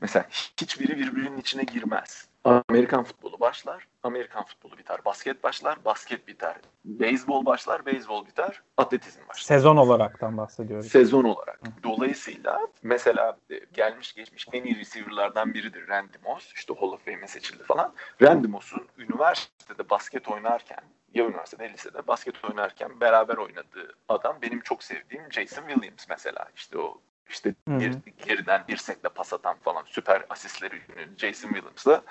[0.02, 0.26] Mesela
[0.62, 2.28] hiçbiri birbirinin içine girmez.
[2.44, 5.06] Amerikan futbolu başlar, Amerikan futbolu biter.
[5.06, 6.56] Basket başlar, basket biter.
[6.86, 8.62] Beyzbol başlar, beyzbol biter.
[8.78, 9.42] Atletizm başlar.
[9.42, 10.88] Sezon olaraktan bahsediyoruz.
[10.88, 11.60] Sezon olarak.
[11.84, 16.54] Dolayısıyla mesela e, gelmiş geçmiş en iyi receiver'lardan biridir Randy Moss.
[16.56, 17.94] İşte Hall of Fame'e seçildi falan.
[18.22, 20.82] Randy Moss'un üniversitede basket oynarken
[21.14, 26.48] ya üniversitede lisede basket oynarken beraber oynadığı adam benim çok sevdiğim Jason Williams mesela.
[26.56, 32.04] İşte o işte bir, geriden bir sekle pas atan falan süper asistleri ünlü Jason Williams'la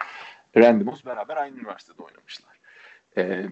[0.56, 2.60] Randy Moss beraber aynı üniversitede oynamışlar.
[3.16, 3.44] E,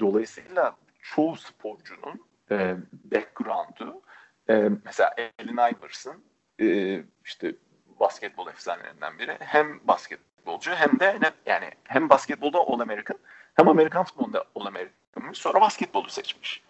[0.00, 4.02] dolayısıyla çoğu sporcunun e, background'u
[4.48, 6.24] e, mesela Allen Iverson
[6.60, 7.54] e, işte
[8.00, 13.18] basketbol efsanelerinden biri hem basketbolcu hem de yani hem basketbolda All American
[13.54, 16.62] hem Amerikan futbolunda All American'mış sonra basketbolu seçmiş.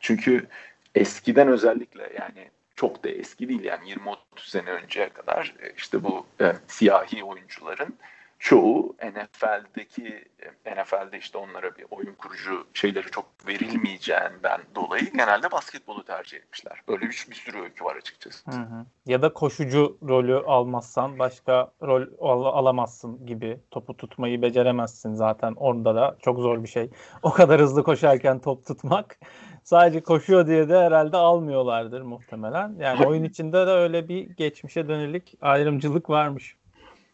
[0.00, 0.48] Çünkü
[0.94, 6.26] eskiden özellikle yani çok da eski değil yani 20-30 sene önceye kadar e, işte bu
[6.40, 7.96] e, siyahi oyuncuların
[8.38, 10.24] çoğu NFL'deki
[10.64, 16.82] e, NFL'de işte onlara bir oyun kurucu şeyleri çok verilmeyeceğinden dolayı genelde basketbolu tercih etmişler.
[16.88, 18.50] Öyle bir, bir sürü öykü var açıkçası.
[18.50, 18.86] Hı hı.
[19.06, 23.60] Ya da koşucu rolü almazsan başka rol al- alamazsın gibi.
[23.70, 26.90] Topu tutmayı beceremezsin zaten orada da çok zor bir şey.
[27.22, 29.18] O kadar hızlı koşarken top tutmak
[29.64, 32.74] sadece koşuyor diye de herhalde almıyorlardır muhtemelen.
[32.78, 36.56] Yani oyun içinde de öyle bir geçmişe dönelik ayrımcılık varmış.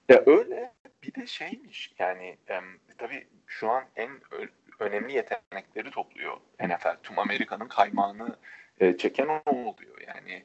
[0.09, 2.61] Ya öyle bir de şeymiş yani e,
[2.99, 4.11] tabii şu an en
[4.81, 6.97] önemli yetenekleri topluyor NFL.
[7.03, 8.37] Tüm Amerika'nın kaymağını
[8.81, 10.01] e, çeken o oluyor.
[10.07, 10.45] Yani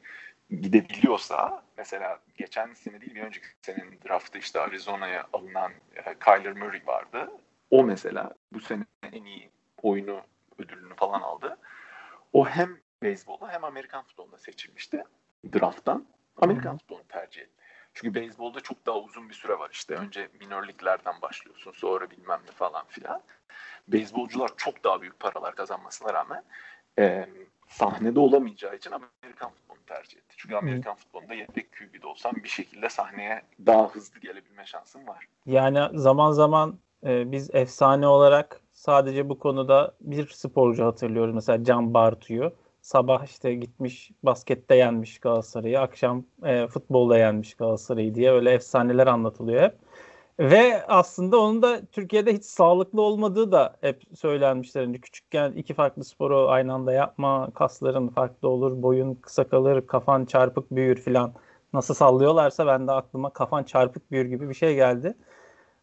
[0.61, 6.81] gidebiliyorsa mesela geçen sene değil bir önceki senenin draftı işte Arizona'ya alınan e, Kyler Murray
[6.85, 7.31] vardı.
[7.71, 9.49] O mesela bu sene en iyi
[9.81, 10.21] oyunu
[10.59, 11.57] ödülünü falan aldı.
[12.35, 15.03] O hem beyzbolda hem Amerikan futbolunda seçilmişti
[15.53, 16.05] drafttan.
[16.37, 17.63] Amerikan futbolunu tercih etti.
[17.93, 19.95] Çünkü beyzbolda çok daha uzun bir süre var işte.
[19.95, 23.21] Önce minor liglerden başlıyorsun sonra bilmem ne falan filan.
[23.87, 26.43] Beyzbolcular çok daha büyük paralar kazanmasına rağmen
[26.99, 27.29] e,
[27.67, 30.35] sahnede olamayacağı için Amerikan futbolunu tercih etti.
[30.37, 30.97] Çünkü Amerikan hmm.
[30.97, 35.27] futbolunda yedek QB'de olsan bir şekilde sahneye daha hızlı gelebilme şansın var.
[35.45, 41.33] Yani zaman zaman e, biz efsane olarak sadece bu konuda bir sporcu hatırlıyoruz.
[41.33, 42.51] Mesela Can Bartu'yu.
[42.81, 45.79] Sabah işte gitmiş baskette yenmiş Galatasaray'ı.
[45.79, 49.75] Akşam e, futbolda yenmiş Galatasaray'ı diye öyle efsaneler anlatılıyor hep.
[50.39, 54.81] Ve aslında onun da Türkiye'de hiç sağlıklı olmadığı da hep söylenmişler.
[54.81, 60.25] Yani küçükken iki farklı sporu aynı anda yapma, kasların farklı olur, boyun kısa kalır, kafan
[60.25, 61.33] çarpık büyür filan.
[61.73, 65.15] Nasıl sallıyorlarsa ben de aklıma kafan çarpık büyür gibi bir şey geldi.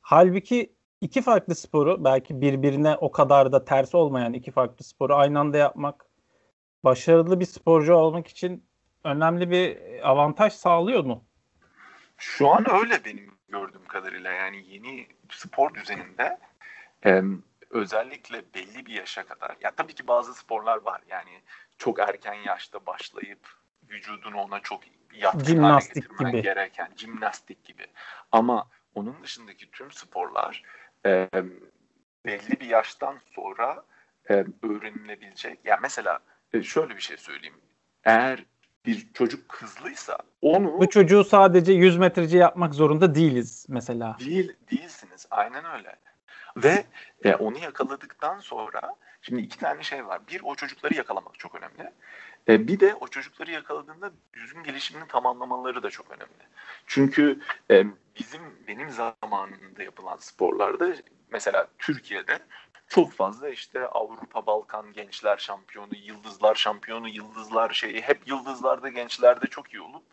[0.02, 0.72] Halbuki
[1.03, 5.57] iki farklı sporu belki birbirine o kadar da ters olmayan iki farklı sporu aynı anda
[5.57, 6.07] yapmak
[6.85, 8.67] başarılı bir sporcu olmak için
[9.05, 11.25] önemli bir avantaj sağlıyor mu?
[12.17, 16.38] Şu an öyle benim gördüğüm kadarıyla yani yeni spor düzeninde
[17.05, 17.23] e,
[17.71, 21.41] özellikle belli bir yaşa kadar ya tabii ki bazı sporlar var yani
[21.79, 23.49] çok erken yaşta başlayıp
[23.88, 24.81] vücudunu ona çok
[25.15, 26.43] yatkın hale getirmen gibi.
[26.43, 27.87] gereken jimnastik gibi
[28.33, 30.62] ama onun dışındaki tüm sporlar
[31.07, 31.29] e,
[32.27, 33.85] belli bir yaştan sonra
[34.31, 35.59] e, öğrenilebilecek.
[35.65, 36.19] Yani mesela
[36.53, 37.61] e, şöyle bir şey söyleyeyim.
[38.05, 38.45] Eğer
[38.87, 40.81] bir çocuk hızlıysa onu...
[40.81, 44.17] Bu çocuğu sadece 100 metreci yapmak zorunda değiliz mesela.
[44.21, 45.27] Değil, değilsiniz.
[45.31, 45.97] Aynen öyle.
[46.57, 46.85] Ve
[47.25, 50.21] e, onu yakaladıktan sonra şimdi iki tane şey var.
[50.29, 51.93] Bir o çocukları yakalamak çok önemli.
[52.48, 56.42] E, bir de o çocukları yakaladığında düzgün gelişimini tamamlamaları da çok önemli.
[56.87, 57.85] Çünkü e,
[58.18, 60.94] bizim benim zamanında yapılan sporlarda
[61.31, 62.38] mesela Türkiye'de
[62.88, 69.74] çok fazla işte Avrupa Balkan gençler şampiyonu, yıldızlar şampiyonu, yıldızlar şeyi hep yıldızlarda gençlerde çok
[69.74, 70.05] iyi olup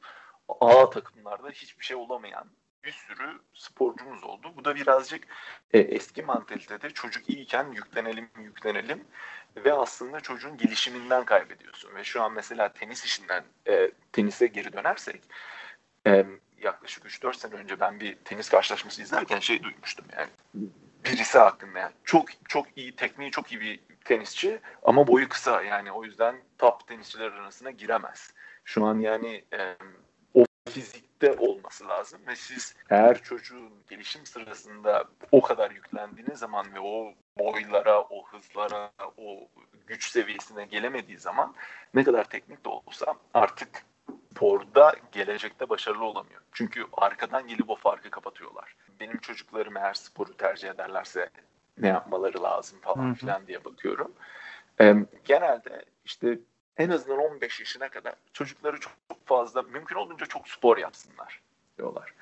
[0.61, 2.49] A takımlarda hiçbir şey olamayan
[2.83, 4.53] bir sürü sporcumuz oldu.
[4.55, 5.27] Bu da birazcık
[5.73, 9.03] e, eski mantalitede çocuk iyiyken yüklenelim yüklenelim
[9.57, 11.95] ve aslında çocuğun gelişiminden kaybediyorsun.
[11.95, 15.21] Ve şu an mesela tenis işinden e, tenise geri dönersek
[16.07, 16.25] e,
[16.61, 20.29] yaklaşık 3-4 sene önce ben bir tenis karşılaşması izlerken şey duymuştum yani
[21.05, 25.91] birisi hakkında yani çok çok iyi tekniği çok iyi bir tenisçi ama boyu kısa yani
[25.91, 28.33] o yüzden top tenisçiler arasına giremez.
[28.63, 29.75] Şu an yani e,
[30.33, 30.45] o
[31.19, 37.13] fizikte olması lazım ve siz eğer çocuğun gelişim sırasında o kadar yüklendiğiniz zaman ve o
[37.39, 39.47] boylara, o hızlara, o
[39.87, 41.55] güç seviyesine gelemediği zaman
[41.93, 43.85] ne kadar teknik de olsa artık
[44.31, 46.41] sporda gelecekte başarılı olamıyor.
[46.51, 48.75] Çünkü arkadan gelip o farkı kapatıyorlar.
[48.99, 51.29] Benim çocuklarım eğer sporu tercih ederlerse
[51.77, 54.11] ne yapmaları lazım falan filan diye bakıyorum.
[54.81, 56.39] Ee, genelde işte
[56.77, 58.93] en azından 15 yaşına kadar çocukları çok,
[59.25, 61.41] fazla mümkün olduğunca çok spor yapsınlar.
[61.69, 62.13] istiyorlar.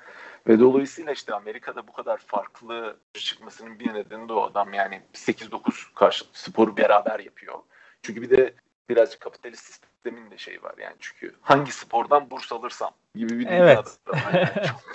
[0.46, 5.94] Ve dolayısıyla işte Amerika'da bu kadar farklı çıkmasının bir nedeni de o adam yani 8-9
[5.94, 7.58] karşılıklı sporu beraber yapıyor.
[8.02, 8.54] Çünkü bir de
[8.88, 13.98] birazcık kapitalist sistemin de şeyi var yani çünkü hangi spordan burs alırsam gibi bir evet.
[14.34, 14.48] yani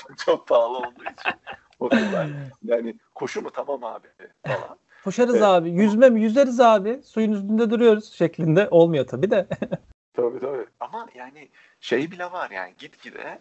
[0.08, 1.34] çok, çok pahalı olduğu için
[1.80, 2.28] o kadar.
[2.63, 4.08] Yani koşu mu tamam abi
[4.48, 4.78] falan.
[5.04, 5.44] Koşarız evet.
[5.44, 5.70] abi.
[5.70, 6.22] Yüzme mi?
[6.22, 7.02] Yüzeriz abi.
[7.04, 8.68] Suyun üstünde duruyoruz şeklinde.
[8.72, 9.48] Olmuyor tabii de.
[10.13, 10.66] tabii tabii.
[10.80, 13.39] Ama yani şey bile var yani gitgide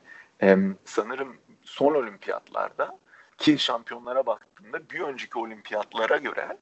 [0.84, 2.98] sanırım son olimpiyatlarda
[3.38, 6.58] ki şampiyonlara baktığımda bir önceki olimpiyatlara göre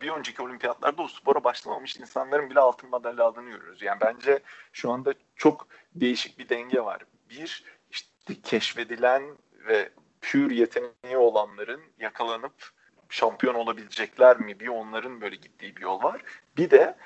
[0.00, 3.82] bir önceki olimpiyatlarda o spora başlamamış insanların bile altın madalya aldığını görüyoruz.
[3.82, 4.40] Yani bence
[4.72, 7.02] şu anda çok değişik bir denge var.
[7.30, 9.22] Bir işte keşfedilen
[9.68, 9.88] ve
[10.20, 12.70] pür yeteneği olanların yakalanıp
[13.08, 14.60] şampiyon olabilecekler mi?
[14.60, 16.20] Bir onların böyle gittiği bir yol var.
[16.56, 16.96] Bir de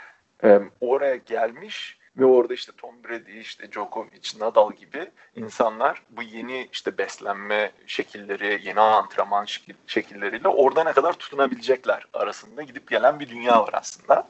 [0.44, 6.68] e, oraya gelmiş ve orada işte Tom Brady, işte Djokovic, Nadal gibi insanlar bu yeni
[6.72, 9.46] işte beslenme şekilleri, yeni antrenman
[9.86, 14.28] şekilleriyle orada ne kadar tutunabilecekler arasında gidip gelen bir dünya var aslında.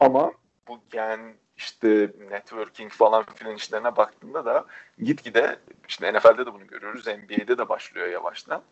[0.00, 0.32] Ama
[0.68, 1.20] bu gen
[1.56, 4.64] işte networking falan filan işlerine baktığında da
[4.98, 5.56] gitgide
[5.88, 8.62] işte NFL'de de bunu görüyoruz, NBA'de de başlıyor yavaştan.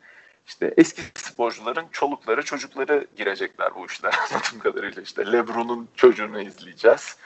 [0.46, 5.02] İşte eski sporcuların çolukları, çocukları girecekler bu işler anladığım kadarıyla.
[5.02, 7.16] işte LeBron'un çocuğunu izleyeceğiz.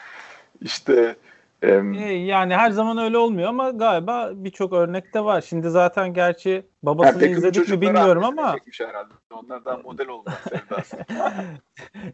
[0.60, 1.16] İşte
[1.62, 1.68] e,
[2.06, 5.40] yani her zaman öyle olmuyor ama galiba birçok örnekte var.
[5.40, 9.12] Şimdi zaten gerçi babasını yani izledik mi bilmiyorum ama herhalde.
[9.30, 10.44] Onlardan model olmak.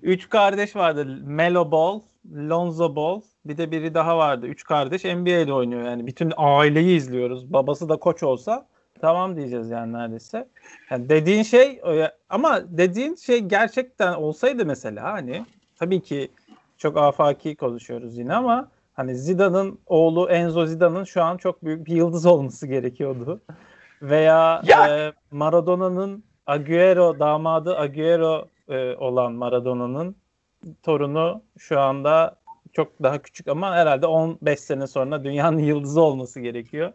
[0.03, 1.07] Üç kardeş vardı.
[1.23, 2.01] Melo Ball,
[2.35, 4.47] Lonzo Ball, bir de biri daha vardı.
[4.47, 6.07] Üç kardeş NBA'de oynuyor yani.
[6.07, 7.53] Bütün aileyi izliyoruz.
[7.53, 8.67] Babası da koç olsa
[9.01, 10.49] tamam diyeceğiz yani neredeyse.
[10.91, 11.81] Yani dediğin şey
[12.29, 15.45] ama dediğin şey gerçekten olsaydı mesela hani
[15.77, 16.31] tabii ki
[16.79, 21.93] çok afaki konuşuyoruz yine ama hani Zidane'ın oğlu Enzo Zidane'ın şu an çok büyük bir
[21.93, 23.41] yıldız olması gerekiyordu.
[24.03, 24.99] Veya ya.
[24.99, 30.17] e, Maradona'nın Agüero damadı Agüero e, olan Maradona'nın
[30.83, 32.37] torunu şu anda
[32.73, 36.93] çok daha küçük ama herhalde 15 sene sonra dünyanın yıldızı olması gerekiyor.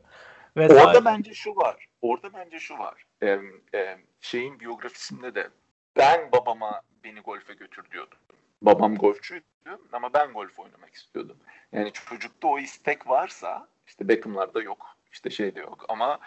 [0.57, 0.85] Vesaire.
[0.85, 1.88] Orada bence şu var.
[2.01, 3.05] Orada bence şu var.
[3.23, 3.39] Ee,
[3.73, 5.49] e, şeyin biyografisinde de
[5.97, 8.17] ben babama beni golfe götür diyordum.
[8.61, 9.45] Babam golfçüydü
[9.91, 11.37] ama ben golf oynamak istiyordum.
[11.71, 14.97] Yani çocukta o istek varsa işte Beckham'larda yok.
[15.11, 16.19] işte şey de yok ama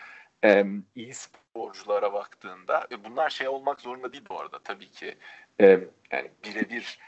[0.45, 5.19] e, iyi sporculara baktığında e, bunlar şey olmak zorunda değil bu arada tabii ki.
[5.61, 5.67] E,
[6.11, 6.99] yani birebir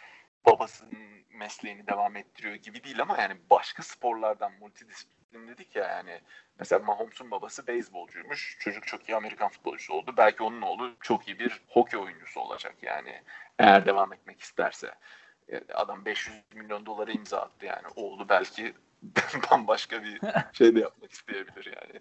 [0.46, 6.20] babasının mesleğini devam ettiriyor gibi değil ama yani başka sporlardan multidisiplin dedik ya yani
[6.59, 8.57] mesela Mahomes'un babası beyzbolcuymuş.
[8.61, 10.14] Çocuk çok iyi Amerikan futbolcusu oldu.
[10.16, 13.23] Belki onun oğlu çok iyi bir hokey oyuncusu olacak yani
[13.59, 14.94] eğer devam etmek isterse.
[15.75, 17.87] Adam 500 milyon dolara imza attı yani.
[17.97, 18.75] Oğlu belki
[19.51, 20.20] bambaşka bir
[20.53, 22.01] şey de yapmak isteyebilir yani.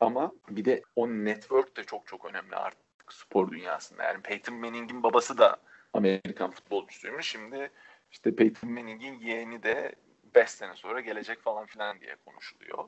[0.00, 4.02] Ama bir de o network de çok çok önemli artık spor dünyasında.
[4.02, 5.56] Yani Peyton Manning'in babası da
[5.92, 7.26] Amerikan futbolcusuymuş.
[7.26, 7.70] Şimdi
[8.12, 9.94] işte Peyton Manning'in yeğeni de
[10.34, 12.84] 5 sene sonra gelecek falan filan diye konuşuluyor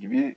[0.00, 0.36] gibi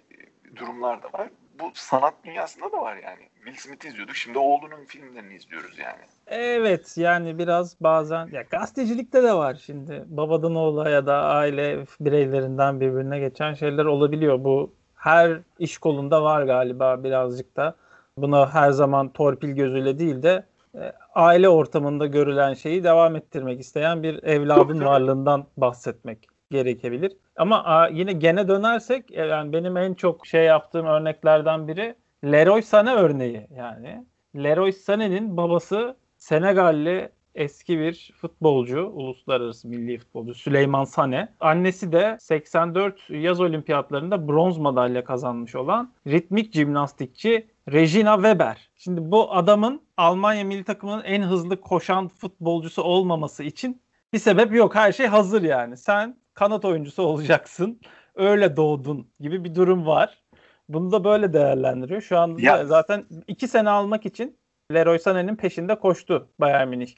[0.56, 1.30] durumlar da var.
[1.60, 3.30] Bu sanat dünyasında da var yani.
[3.36, 4.16] Will Smith izliyorduk.
[4.16, 6.02] Şimdi oğlunun filmlerini izliyoruz yani.
[6.28, 10.04] Evet yani biraz bazen ya gazetecilikte de var şimdi.
[10.08, 14.44] Babadan oğula ya da aile bireylerinden birbirine geçen şeyler olabiliyor.
[14.44, 17.76] Bu her iş kolunda var galiba birazcık da.
[18.18, 24.04] Buna her zaman torpil gözüyle değil de e, aile ortamında görülen şeyi devam ettirmek isteyen
[24.04, 27.12] bir evladın varlığından bahsetmek gerekebilir.
[27.36, 32.96] Ama yine gene dönersek e, yani benim en çok şey yaptığım örneklerden biri Leroy Sané
[32.96, 34.06] örneği yani.
[34.36, 41.30] Leroy Sané'nin babası Senegalli eski bir futbolcu, uluslararası milli futbolcu Süleyman Sane.
[41.40, 48.70] Annesi de 84 yaz olimpiyatlarında bronz madalya kazanmış olan ritmik jimnastikçi Regina Weber.
[48.76, 53.82] Şimdi bu adamın Almanya milli takımının en hızlı koşan futbolcusu olmaması için
[54.14, 54.76] bir sebep yok.
[54.76, 55.78] Her şey hazır yani.
[55.78, 57.82] Sen kanat oyuncusu olacaksın.
[58.16, 60.24] Öyle doğdun gibi bir durum var.
[60.70, 62.02] Bunu da böyle değerlendiriyor.
[62.02, 62.66] Şu anda ya.
[62.66, 64.38] zaten iki sene almak için
[64.74, 66.96] Leroy Sané'nin peşinde koştu Bayern Münih.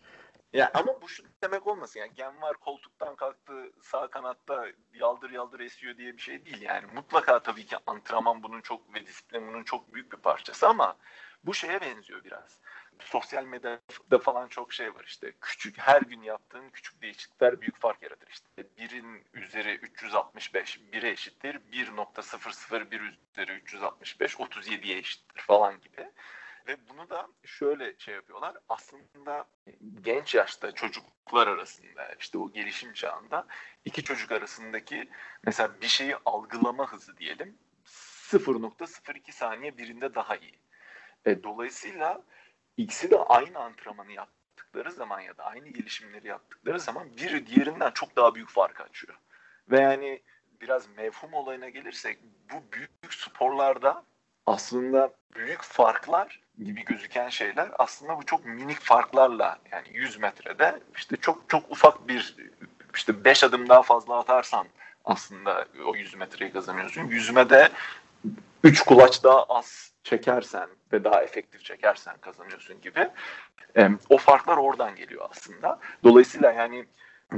[0.53, 5.59] Ya ama bu şu demek olmasın yani gen var koltuktan kalktı sağ kanatta yaldır yaldır
[5.59, 6.85] esiyor diye bir şey değil yani.
[6.95, 10.95] Mutlaka tabii ki antrenman bunun çok ve disiplin bunun çok büyük bir parçası ama
[11.43, 12.59] bu şeye benziyor biraz
[13.03, 15.33] sosyal medyada falan çok şey var işte.
[15.41, 18.67] Küçük her gün yaptığın küçük değişiklikler büyük fark yaratır işte.
[18.77, 21.55] Birin üzeri 365 1'e eşittir.
[21.71, 26.11] 1.001 üzeri 365 37'ye eşittir falan gibi.
[26.67, 28.57] Ve bunu da şöyle şey yapıyorlar.
[28.69, 29.45] Aslında
[30.01, 33.47] genç yaşta çocuklar arasında işte o gelişim çağında
[33.85, 35.09] iki çocuk arasındaki
[35.43, 40.59] mesela bir şeyi algılama hızı diyelim 0.02 saniye birinde daha iyi.
[41.25, 42.23] E, dolayısıyla
[42.77, 48.15] ikisi de aynı antrenmanı yaptıkları zaman ya da aynı gelişimleri yaptıkları zaman biri diğerinden çok
[48.15, 49.17] daha büyük fark açıyor.
[49.71, 50.21] Ve yani
[50.61, 52.19] biraz mevhum olayına gelirsek
[52.53, 54.03] bu büyük sporlarda
[54.45, 61.17] aslında büyük farklar gibi gözüken şeyler aslında bu çok minik farklarla yani 100 metrede işte
[61.17, 62.35] çok çok ufak bir
[62.95, 64.67] işte 5 adım daha fazla atarsan
[65.05, 67.03] aslında o 100 metreyi kazanıyorsun.
[67.03, 67.69] Yüzmede
[68.63, 73.09] 3 kulaç daha az çekersen ve daha efektif çekersen kazanıyorsun gibi.
[73.77, 75.79] E, o farklar oradan geliyor aslında.
[76.03, 76.85] Dolayısıyla yani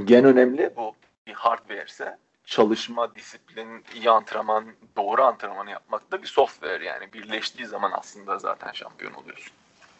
[0.04, 0.94] gen önemli bu
[1.26, 4.64] bir hardware ise çalışma, disiplin, iyi antrenman,
[4.96, 7.12] doğru antrenmanı yapmak da bir software yani.
[7.12, 9.52] Birleştiği zaman aslında zaten şampiyon oluyorsun.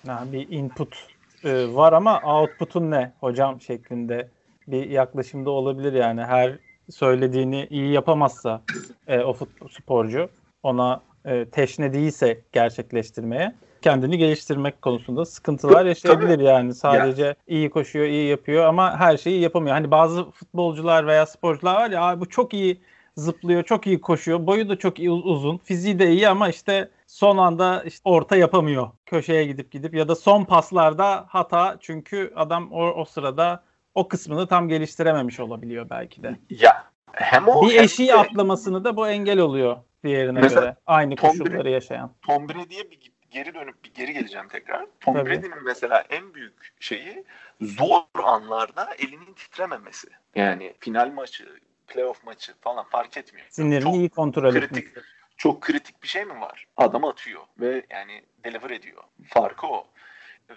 [0.07, 1.07] Yani bir input
[1.45, 4.29] e, var ama output'un ne hocam şeklinde
[4.67, 6.25] bir yaklaşımda olabilir yani.
[6.25, 6.59] Her
[6.91, 8.63] söylediğini iyi yapamazsa
[9.07, 10.29] e, o futbol sporcu
[10.63, 13.55] ona e, teşne değilse gerçekleştirmeye
[13.85, 16.75] kendini geliştirmek konusunda sıkıntılar yaşayabilir yani.
[16.75, 17.37] Sadece yani.
[17.47, 19.75] iyi koşuyor, iyi yapıyor ama her şeyi yapamıyor.
[19.75, 22.81] Hani bazı futbolcular veya sporcular var ya bu çok iyi
[23.17, 24.47] zıplıyor, çok iyi koşuyor.
[24.47, 28.89] Boyu da çok iyi uzun, fiziği de iyi ama işte son anda işte orta yapamıyor.
[29.07, 33.63] Köşeye gidip gidip ya da son paslarda hata çünkü adam o, o sırada
[33.95, 36.37] o kısmını tam geliştirememiş olabiliyor belki de.
[36.51, 38.15] Ya hem o bir eşiği de...
[38.15, 40.77] atlamasını da bu engel oluyor diğerine Mesela, göre.
[40.87, 42.15] Aynı Tom koşulları Brady, yaşayan.
[42.23, 44.87] Tom Brady'ye bir geri dönüp bir geri geleceğim tekrar.
[45.01, 47.25] Tom Brady'nin mesela en büyük şeyi
[47.61, 50.09] zor anlarda elinin titrememesi.
[50.35, 51.49] Yani final maçı,
[51.87, 53.47] playoff maçı falan fark etmiyor.
[53.51, 55.07] Sinirini iyi kontrol kritik, etmesi.
[55.37, 56.67] Çok kritik bir şey mi var?
[56.77, 59.03] Adam atıyor ve yani deliver ediyor.
[59.29, 59.87] Farkı o.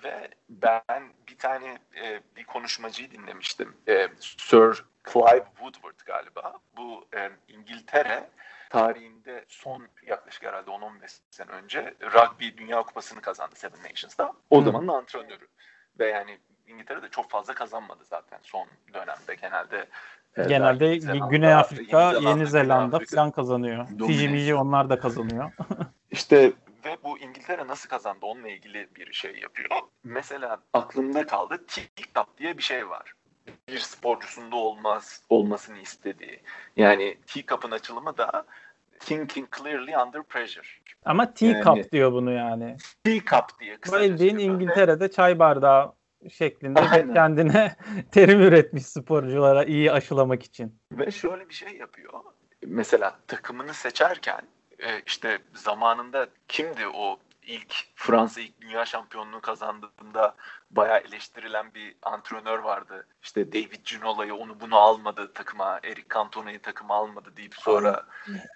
[0.04, 3.76] Ve ben bir tane e, bir konuşmacıyı dinlemiştim.
[3.88, 6.54] E, Sir Clive Woodward galiba.
[6.78, 8.30] Bu e, İngiltere
[8.70, 14.34] tarihinde son yaklaşık herhalde 10-15 sene önce rugby Dünya Kupası'nı kazandı Seven Nations'da.
[14.50, 15.48] O zamanın antrenörü.
[16.00, 19.88] Ve yani İngiltere'de çok fazla kazanmadı zaten son dönemde genelde.
[20.38, 23.88] E, genelde Zelanda, Güney Afrika, Yeni Zelanda, Yeni Zelanda falan kazanıyor.
[24.08, 25.52] Fiji Miji onlar da kazanıyor.
[26.12, 26.54] İşte
[26.86, 29.70] ve bu İngiltere nasıl kazandı onunla ilgili bir şey yapıyor.
[30.04, 33.14] Mesela aklımda kaldı TikTok diye bir şey var
[33.68, 36.40] bir sporcusunda olmaz olmasını istediği.
[36.78, 38.46] Yani teacup'ın açılımı da
[39.00, 40.68] thinking clearly under pressure.
[41.06, 42.78] Ama teacup yani, diyor bunu yani.
[43.04, 43.78] Teacup diye.
[43.94, 45.94] Bildiğin İngiltere'de çay bardağı
[46.32, 47.14] şeklinde Aynen.
[47.14, 47.76] kendine
[48.12, 50.80] terim üretmiş sporculara iyi aşılamak için.
[50.92, 52.14] Ve şöyle bir şey yapıyor.
[52.66, 54.42] Mesela takımını seçerken
[54.80, 60.36] e, işte zamanında kimdi o ilk Fransa ilk dünya şampiyonluğu kazandığında
[60.72, 63.08] bayağı eleştirilen bir antrenör vardı.
[63.24, 68.06] İşte David Ginola'yı onu bunu almadı takıma, Eric Cantona'yı takıma almadı deyip sonra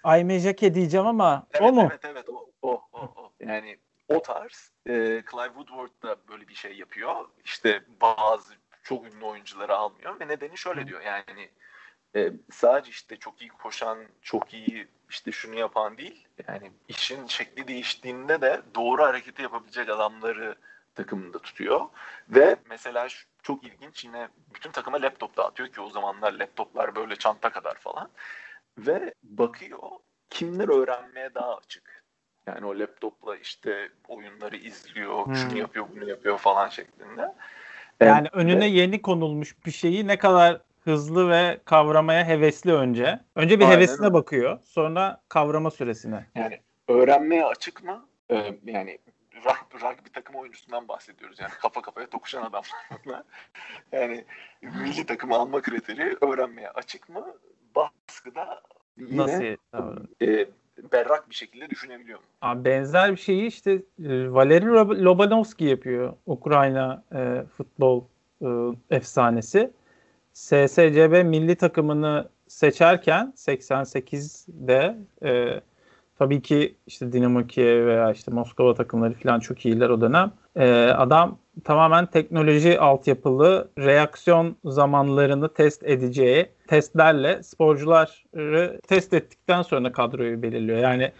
[0.04, 1.88] Ayme Jacke diyeceğim ama evet, o mu?
[1.90, 3.00] Evet evet o o o.
[3.00, 3.32] o.
[3.40, 3.78] Yani
[4.08, 4.92] o tarz e,
[5.30, 7.28] Clive Woodward da böyle bir şey yapıyor.
[7.44, 11.50] İşte bazı çok ünlü oyuncuları almıyor ve nedeni şöyle diyor yani
[12.16, 16.26] e, sadece işte çok iyi koşan, çok iyi işte şunu yapan değil.
[16.48, 20.56] Yani işin şekli değiştiğinde de doğru hareketi yapabilecek adamları
[20.94, 21.80] takımında tutuyor.
[22.28, 27.16] Ve mesela şu, çok ilginç yine bütün takıma laptop dağıtıyor ki o zamanlar laptoplar böyle
[27.16, 28.10] çanta kadar falan.
[28.78, 29.78] Ve bakıyor
[30.30, 32.02] kimler öğrenmeye daha açık.
[32.46, 35.34] Yani o laptopla işte oyunları izliyor, hmm.
[35.34, 37.34] şunu yapıyor, bunu yapıyor falan şeklinde.
[38.00, 43.20] Yani ee, önüne ve, yeni konulmuş bir şeyi ne kadar hızlı ve kavramaya hevesli önce.
[43.34, 44.14] Önce bir Aynen hevesine öyle.
[44.14, 44.58] bakıyor.
[44.64, 46.26] Sonra kavrama süresine.
[46.34, 48.06] Yani öğrenmeye açık mı?
[48.30, 48.98] Ee, yani
[49.74, 51.40] rugby takım oyuncusundan bahsediyoruz.
[51.40, 52.72] Yani kafa kafaya tokuşan adamlar.
[53.92, 54.24] yani
[54.62, 57.26] milli takımı alma kriteri öğrenmeye açık mı?
[57.76, 58.62] Baskıda
[58.96, 59.42] yine Nasıl?
[60.22, 60.48] E,
[60.92, 62.24] berrak bir şekilde düşünebiliyor mu?
[62.40, 64.66] Abi benzer bir şeyi işte e, Valeri
[65.04, 66.12] Lobanovski yapıyor.
[66.26, 68.04] Ukrayna e, futbol
[68.42, 68.48] e,
[68.90, 69.70] efsanesi.
[70.32, 75.60] SSCB milli takımını seçerken 88'de e,
[76.18, 80.32] tabii ki işte Dinamo Kiev veya işte Moskova takımları falan çok iyiler o dönem.
[80.56, 90.42] E, adam tamamen teknoloji altyapılı reaksiyon zamanlarını test edeceği testlerle sporcuları test ettikten sonra kadroyu
[90.42, 90.78] belirliyor.
[90.78, 91.12] Yani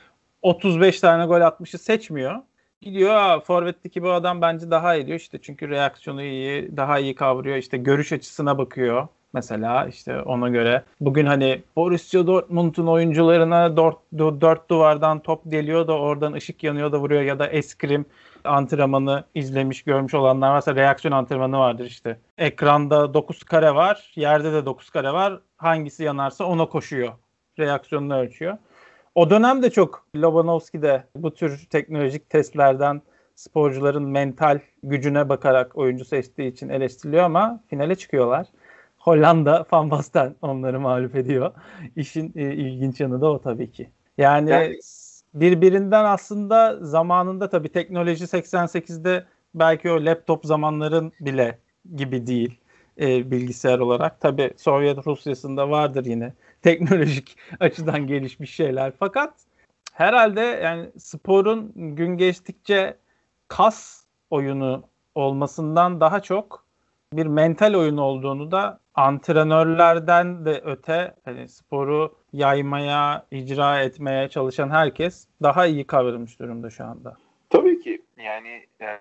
[0.43, 2.37] 35 tane gol atmışı seçmiyor
[2.83, 7.57] gidiyor forvetteki bu adam bence daha iyi diyor işte çünkü reaksiyonu iyi daha iyi kavruyor
[7.57, 13.97] işte görüş açısına bakıyor mesela işte ona göre bugün hani Borussia Dortmund'un oyuncularına dört,
[14.41, 18.07] dört duvardan top deliyor da oradan ışık yanıyor da vuruyor ya da eskrim
[18.45, 22.19] antrenmanı izlemiş görmüş olanlar varsa reaksiyon antrenmanı vardır işte.
[22.39, 25.41] Ekranda 9 kare var, yerde de 9 kare var.
[25.57, 27.13] Hangisi yanarsa ona koşuyor.
[27.59, 28.59] Reaksiyonunu ölçüyor.
[29.15, 33.03] O dönem de çok Lobanovski de bu tür teknolojik testlerden
[33.35, 38.47] sporcuların mental gücüne bakarak oyuncu seçtiği için eleştiriliyor ama finale çıkıyorlar.
[38.99, 41.53] Hollanda Van Basten onları mağlup ediyor.
[41.97, 43.91] İşin e, ilginç yanı da o tabii ki.
[44.19, 44.79] Yani, yani
[45.35, 51.59] birbirinden aslında zamanında tabii teknoloji 88'de belki o laptop zamanların bile
[51.97, 52.62] gibi değil
[53.01, 54.21] e, bilgisayar olarak.
[54.21, 56.33] Tabii Sovyet Rusya'sında vardır yine
[56.63, 58.93] teknolojik açıdan gelişmiş şeyler.
[58.99, 59.35] Fakat
[59.93, 62.97] herhalde yani sporun gün geçtikçe
[63.49, 64.85] kas oyunu
[65.15, 66.65] olmasından daha çok
[67.13, 75.27] bir mental oyun olduğunu da antrenörlerden de öte hani sporu yaymaya, icra etmeye çalışan herkes
[75.43, 77.17] daha iyi kavramış durumda şu anda.
[77.51, 78.03] Tabii ki.
[78.17, 79.01] Yani e,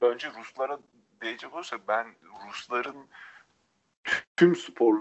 [0.00, 0.78] önce Ruslara
[1.22, 2.06] diyecek olursak ben
[2.48, 3.08] Rusların
[4.36, 5.00] tüm spor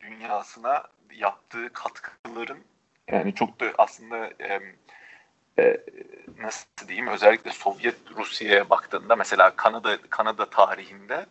[0.00, 2.64] dünyasına yaptığı katkıların
[3.08, 4.60] yani çok da aslında e,
[5.58, 5.80] e,
[6.38, 11.26] nasıl diyeyim özellikle Sovyet Rusya'ya baktığında mesela Kanada Kanada tarihinde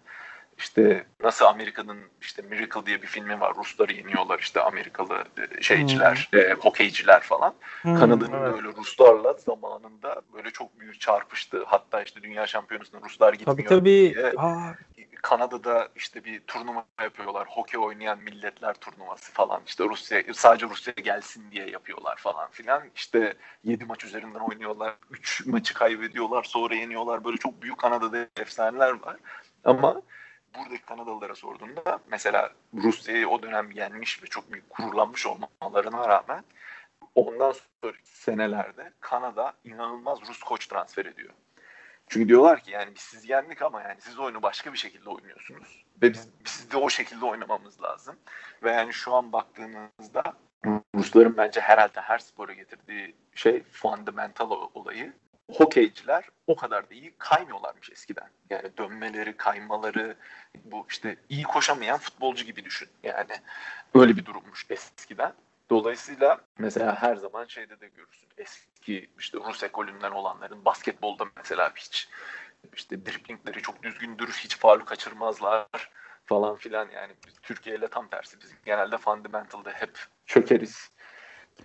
[0.59, 3.53] işte nasıl Amerika'nın işte Miracle diye bir filmi var.
[3.55, 6.39] Rusları yeniyorlar işte Amerikalı e, şeyciler, hmm.
[6.39, 7.53] e, hokeyciler falan.
[7.81, 8.53] Hmm, Kanada'nın evet.
[8.53, 11.63] böyle Ruslarla zamanında böyle çok büyük çarpıştı.
[11.65, 14.15] Hatta işte dünya şampiyonasında Ruslar gitmiyor tabii, tabii.
[14.15, 14.33] diye.
[14.37, 14.73] Aa.
[15.21, 17.47] Kanada'da işte bir turnuva yapıyorlar.
[17.47, 19.61] Hokey oynayan milletler turnuvası falan.
[19.67, 22.83] İşte Rusya sadece Rusya gelsin diye yapıyorlar falan filan.
[22.95, 23.33] İşte
[23.63, 24.95] 7 maç üzerinden oynuyorlar.
[25.11, 26.43] 3 maçı kaybediyorlar.
[26.43, 27.25] Sonra yeniyorlar.
[27.25, 29.17] Böyle çok büyük Kanada'da efsaneler var.
[29.63, 30.01] Ama
[30.59, 36.43] buradaki Kanadalılara sorduğunda mesela Rusya'yı o dönem yenmiş ve çok büyük gururlanmış olmalarına rağmen
[37.15, 41.33] ondan sonra senelerde Kanada inanılmaz Rus koç transfer ediyor.
[42.07, 45.85] Çünkü diyorlar ki yani biz sizi yendik ama yani siz oyunu başka bir şekilde oynuyorsunuz.
[46.01, 48.15] Ve biz, biz de o şekilde oynamamız lazım.
[48.63, 50.23] Ve yani şu an baktığınızda
[50.95, 55.13] Rusların bence herhalde her spora getirdiği şey fundamental olayı
[55.53, 58.29] hokeyciler o kadar da iyi kaymıyorlarmış eskiden.
[58.49, 60.15] Yani dönmeleri, kaymaları
[60.65, 62.89] bu işte iyi koşamayan futbolcu gibi düşün.
[63.03, 63.31] Yani
[63.95, 65.33] öyle bir durummuş eskiden.
[65.69, 68.29] Dolayısıyla mesela her zaman şeyde de görürsün.
[68.37, 72.09] Eski işte Rus ekolünden olanların basketbolda mesela hiç
[72.75, 75.67] işte driplingleri çok düzgündür, hiç faul kaçırmazlar
[76.25, 80.91] falan filan yani Türkiye ile tam tersi biz genelde fundamental'da hep çökeriz.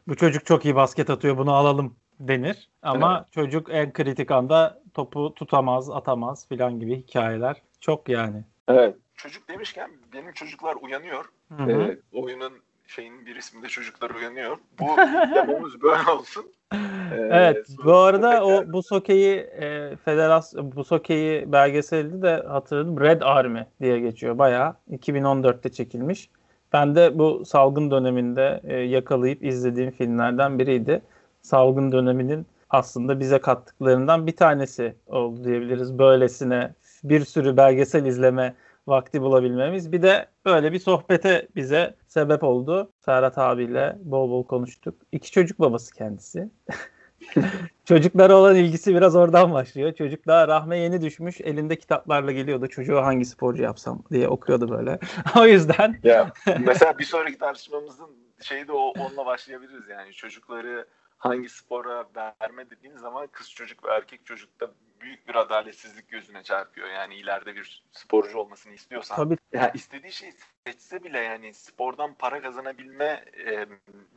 [0.07, 1.97] Bu çocuk çok iyi basket atıyor bunu alalım
[2.28, 2.68] denir.
[2.82, 3.32] Ama evet.
[3.32, 8.44] çocuk en kritik anda topu tutamaz, atamaz filan gibi hikayeler çok yani.
[8.68, 8.96] Evet.
[9.14, 11.24] Çocuk demişken benim çocuklar uyanıyor.
[11.56, 12.52] Hı Ee, oyunun
[12.86, 14.58] şeyin bir isminde çocuklar uyanıyor.
[14.80, 14.96] Bu
[15.34, 16.46] demomuz böyle olsun.
[16.72, 16.78] Ee,
[17.16, 17.66] evet.
[17.84, 23.00] Bu arada o bu sokeyi e, federasyon bu sokeyi belgeselde de hatırladım.
[23.00, 24.38] Red Army diye geçiyor.
[24.38, 26.30] Bayağı 2014'te çekilmiş.
[26.72, 31.02] Ben de bu salgın döneminde e, yakalayıp izlediğim filmlerden biriydi
[31.45, 35.99] salgın döneminin aslında bize kattıklarından bir tanesi oldu diyebiliriz.
[35.99, 36.74] Böylesine
[37.05, 38.55] bir sürü belgesel izleme
[38.86, 39.92] vakti bulabilmemiz.
[39.92, 42.92] Bir de böyle bir sohbete bize sebep oldu.
[43.01, 44.95] Serhat abiyle bol bol konuştuk.
[45.12, 46.49] İki çocuk babası kendisi.
[47.84, 49.95] Çocuklara olan ilgisi biraz oradan başlıyor.
[49.95, 51.40] Çocuk daha rahme yeni düşmüş.
[51.40, 52.68] Elinde kitaplarla geliyordu.
[52.68, 54.99] Çocuğu hangi sporcu yapsam diye okuyordu böyle.
[55.38, 56.01] o yüzden.
[56.03, 60.12] Ya, mesela bir sonraki tartışmamızın şeyi de o, onunla başlayabiliriz yani.
[60.12, 60.86] Çocukları
[61.24, 64.70] hangi spora verme dediğin zaman kız çocuk ve erkek çocukta
[65.00, 66.88] büyük bir adaletsizlik gözüne çarpıyor.
[66.88, 69.16] Yani ileride bir sporcu olmasını istiyorsan.
[69.16, 69.36] Tabii.
[69.52, 70.32] Ya istediği şey
[70.66, 73.66] seçse bile yani spordan para kazanabilme e,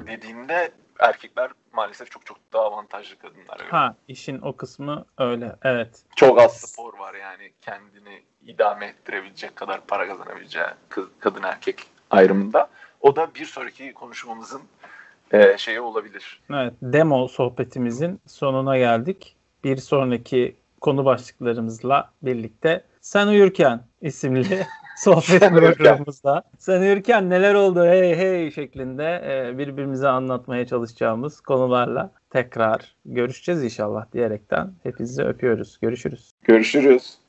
[0.08, 3.62] dediğinde erkekler maalesef çok çok daha avantajlı kadınlar.
[3.62, 6.04] Ha işin o kısmı öyle evet.
[6.16, 12.70] Çok az spor var yani kendini idame ettirebilecek kadar para kazanabileceği kız, kadın erkek ayrımında.
[13.02, 14.62] O da bir sonraki konuşmamızın
[15.32, 16.42] e, şeyi olabilir.
[16.54, 19.36] Evet, demo sohbetimizin sonuna geldik.
[19.64, 24.66] Bir sonraki konu başlıklarımızla birlikte Sen Uyurken isimli
[24.98, 32.96] sohbet programımızda Sen Uyurken neler oldu hey hey şeklinde e, birbirimize anlatmaya çalışacağımız konularla tekrar
[33.06, 35.80] görüşeceğiz inşallah diyerekten hepinizi öpüyoruz.
[35.82, 36.32] Görüşürüz.
[36.44, 37.27] Görüşürüz.